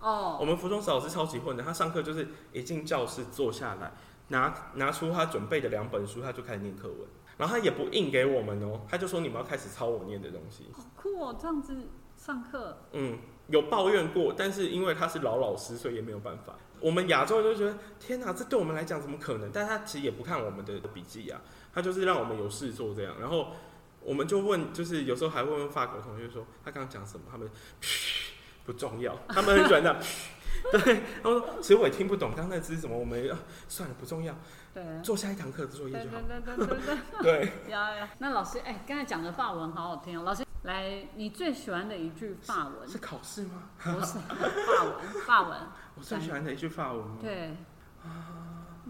[0.00, 0.36] 哦。
[0.38, 3.92] 我哦，们服装史老师超级混的，他上课就是一进教室坐下来，
[4.28, 6.98] 拿拿出他准备的两本书，他就开始念课文，
[7.36, 10.66] 然后他也不印给我们哦，他就说你们要开始抄我念的东西。
[10.72, 11.74] 好酷哦，这样子
[12.16, 16.54] 上课，嗯，有抱怨过，但是因为他是老老师，所以也没有办法。
[16.80, 19.50] 我们亚洲人就觉得天哪，这对我们来讲怎么可能？
[19.52, 21.40] 但他其实也不看我们的笔记啊，
[21.78, 23.14] 他就是让我们有事做这样。
[23.20, 23.52] 然后
[24.00, 27.48] 我们就问，就是有时候还会问法国同学说他刚刚讲什么，他们
[27.80, 28.32] 嘘
[28.66, 30.02] 不重要，他们很喜欢这样。
[30.02, 30.32] 嘘
[30.72, 34.34] 对，他们说其实我也听不懂刚才那字是什么，我们、 啊、算了不重要，
[34.74, 36.40] 对，做下一堂课的作业对就好对。
[36.40, 43.70] 对对对对，对，呀呀，那老师，哎、刚才讲的法文好好听哦，老师，来，你最喜欢的一句法文，是考试吗？
[43.78, 45.60] 不是法文，法文，
[45.94, 47.18] 我最喜欢的一句法文吗？
[47.20, 47.56] 对，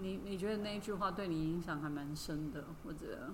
[0.00, 3.30] 你你觉得那一句话对你影响还蛮深的，或者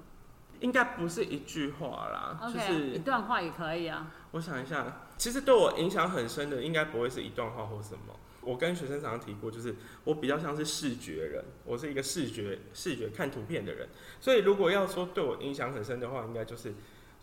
[0.60, 4.10] 应该不是一句话啦就是一段话也可以啊。
[4.32, 8.14] 我想一下，其实对我影响很深的，应该不会是一段话或什么。
[8.40, 13.88] 我跟学生常常提过，就是我比较像是视觉人，我是一个视觉视觉看图片的人，
[14.20, 16.74] 所以如果要说对我影响很深的话，应该就是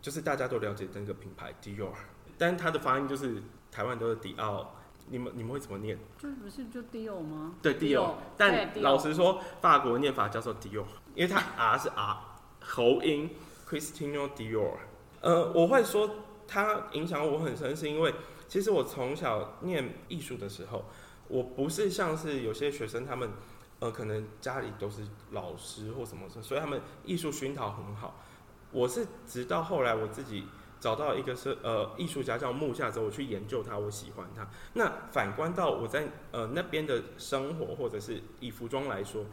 [0.01, 1.93] 就是大家都了解整个品牌 Dior，
[2.39, 4.80] 但它的发音就是台湾都是迪奥，
[5.11, 5.97] 你们你们会怎么念？
[6.17, 7.55] 就不是就 Dior 吗？
[7.61, 12.17] 对 Dior，但对老实说，法国念法叫做 Dior，因为它 R 是 R
[12.61, 13.29] 喉音
[13.67, 14.77] ，Christiano Dior。
[15.19, 16.09] 呃，我会说
[16.47, 18.13] 它影响我很深，是因为
[18.47, 20.85] 其实我从小念艺术的时候，
[21.27, 23.29] 我不是像是有些学生他们，
[23.79, 28.23] 呃，可能家里都是老师或什么，所以他们艺术熏陶很好。
[28.71, 30.45] 我是直到后来我自己
[30.81, 34.49] 找到一个是呃艺术家叫木下之后，我去研究他，我喜欢他。
[34.73, 39.23] 那反观到我在呃那边的生活，或者是以服装来说，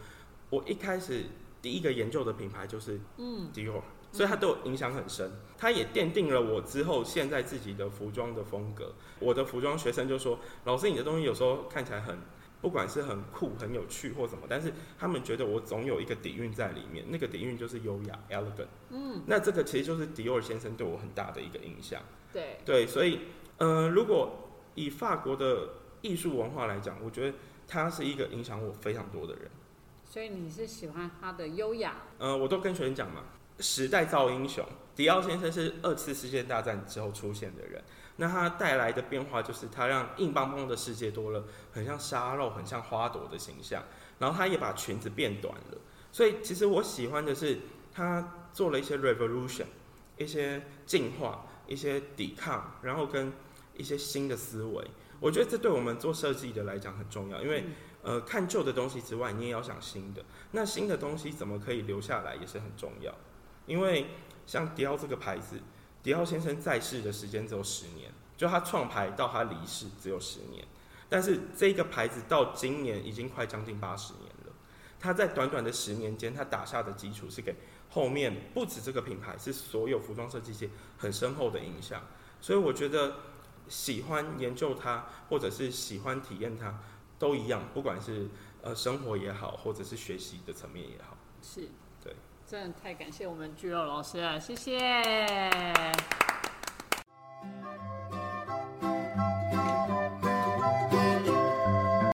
[0.50, 1.24] 我一开始
[1.62, 3.80] 第一个研究的品牌就是嗯 Dior，
[4.12, 5.32] 所以它对我影响很深。
[5.56, 8.92] 它也奠定了我之后现在自己的服装的风格。
[9.18, 12.16] 我的服装学生就说：“老师，你的东西有时候看起来很，
[12.60, 18.66] 不管是很酷、很有趣或什么，但是他们觉得我总有一个底蕴在里面，那个底蕴就是优雅 （elegant）。
[18.90, 22.02] 嗯，那这个其实就是迪奥先生对我很大的一个影响。
[22.32, 23.20] 对，对，所以，
[23.58, 25.68] 呃，如果以法国的
[26.02, 27.36] 艺术文化来讲，我觉得
[27.66, 29.50] 他是一个影响我非常多的人。
[30.04, 33.24] 所以你是喜欢他的优雅，呃，我都跟学生讲嘛，
[33.60, 34.64] 时代造英雄。
[34.96, 37.80] 迪奥先生是二次世界大战之后出现的人，
[38.20, 43.82] 那它带来的变化就是它让硬邦邦的世界多了很像沙漏、很像花朵的形象，
[44.18, 45.78] 然后它也把裙子变短了。
[46.10, 47.60] 所以其实我喜欢的是
[47.92, 49.66] 它做了一些 revolution，
[50.16, 53.32] 一些进化，一些抵抗，然后跟
[53.76, 54.84] 一些新的思维。
[55.20, 57.64] 我觉得这对我们做设计的来讲很重要，因为
[58.02, 60.24] 呃，看旧的东西之外，你也要想新的。
[60.52, 63.14] 那新的东西怎么可以留下来，也是很重要。
[63.66, 64.06] 因为
[64.46, 65.60] 像迪奥这个牌子，
[66.08, 70.66] 迪奥先生在世的时间只有十年，就他创牌到他离世只有十年，
[71.06, 74.52] 但是这个牌子到今年已经快将近八十年了。
[74.98, 77.54] 他在短短的十年间，他打下的基础是给
[77.90, 82.00] 后面不止这个品牌，是所有服装设计界很深厚的影响。
[82.40, 83.14] 所以我觉得
[83.68, 86.74] 喜欢研究它，或者是喜欢体验它，
[87.18, 88.30] 都一样，不管是
[88.62, 91.18] 呃生活也好，或者是学习的层面也好。
[91.42, 91.68] 是，
[92.50, 94.78] 真的太感谢我们巨肉老师了，谢谢。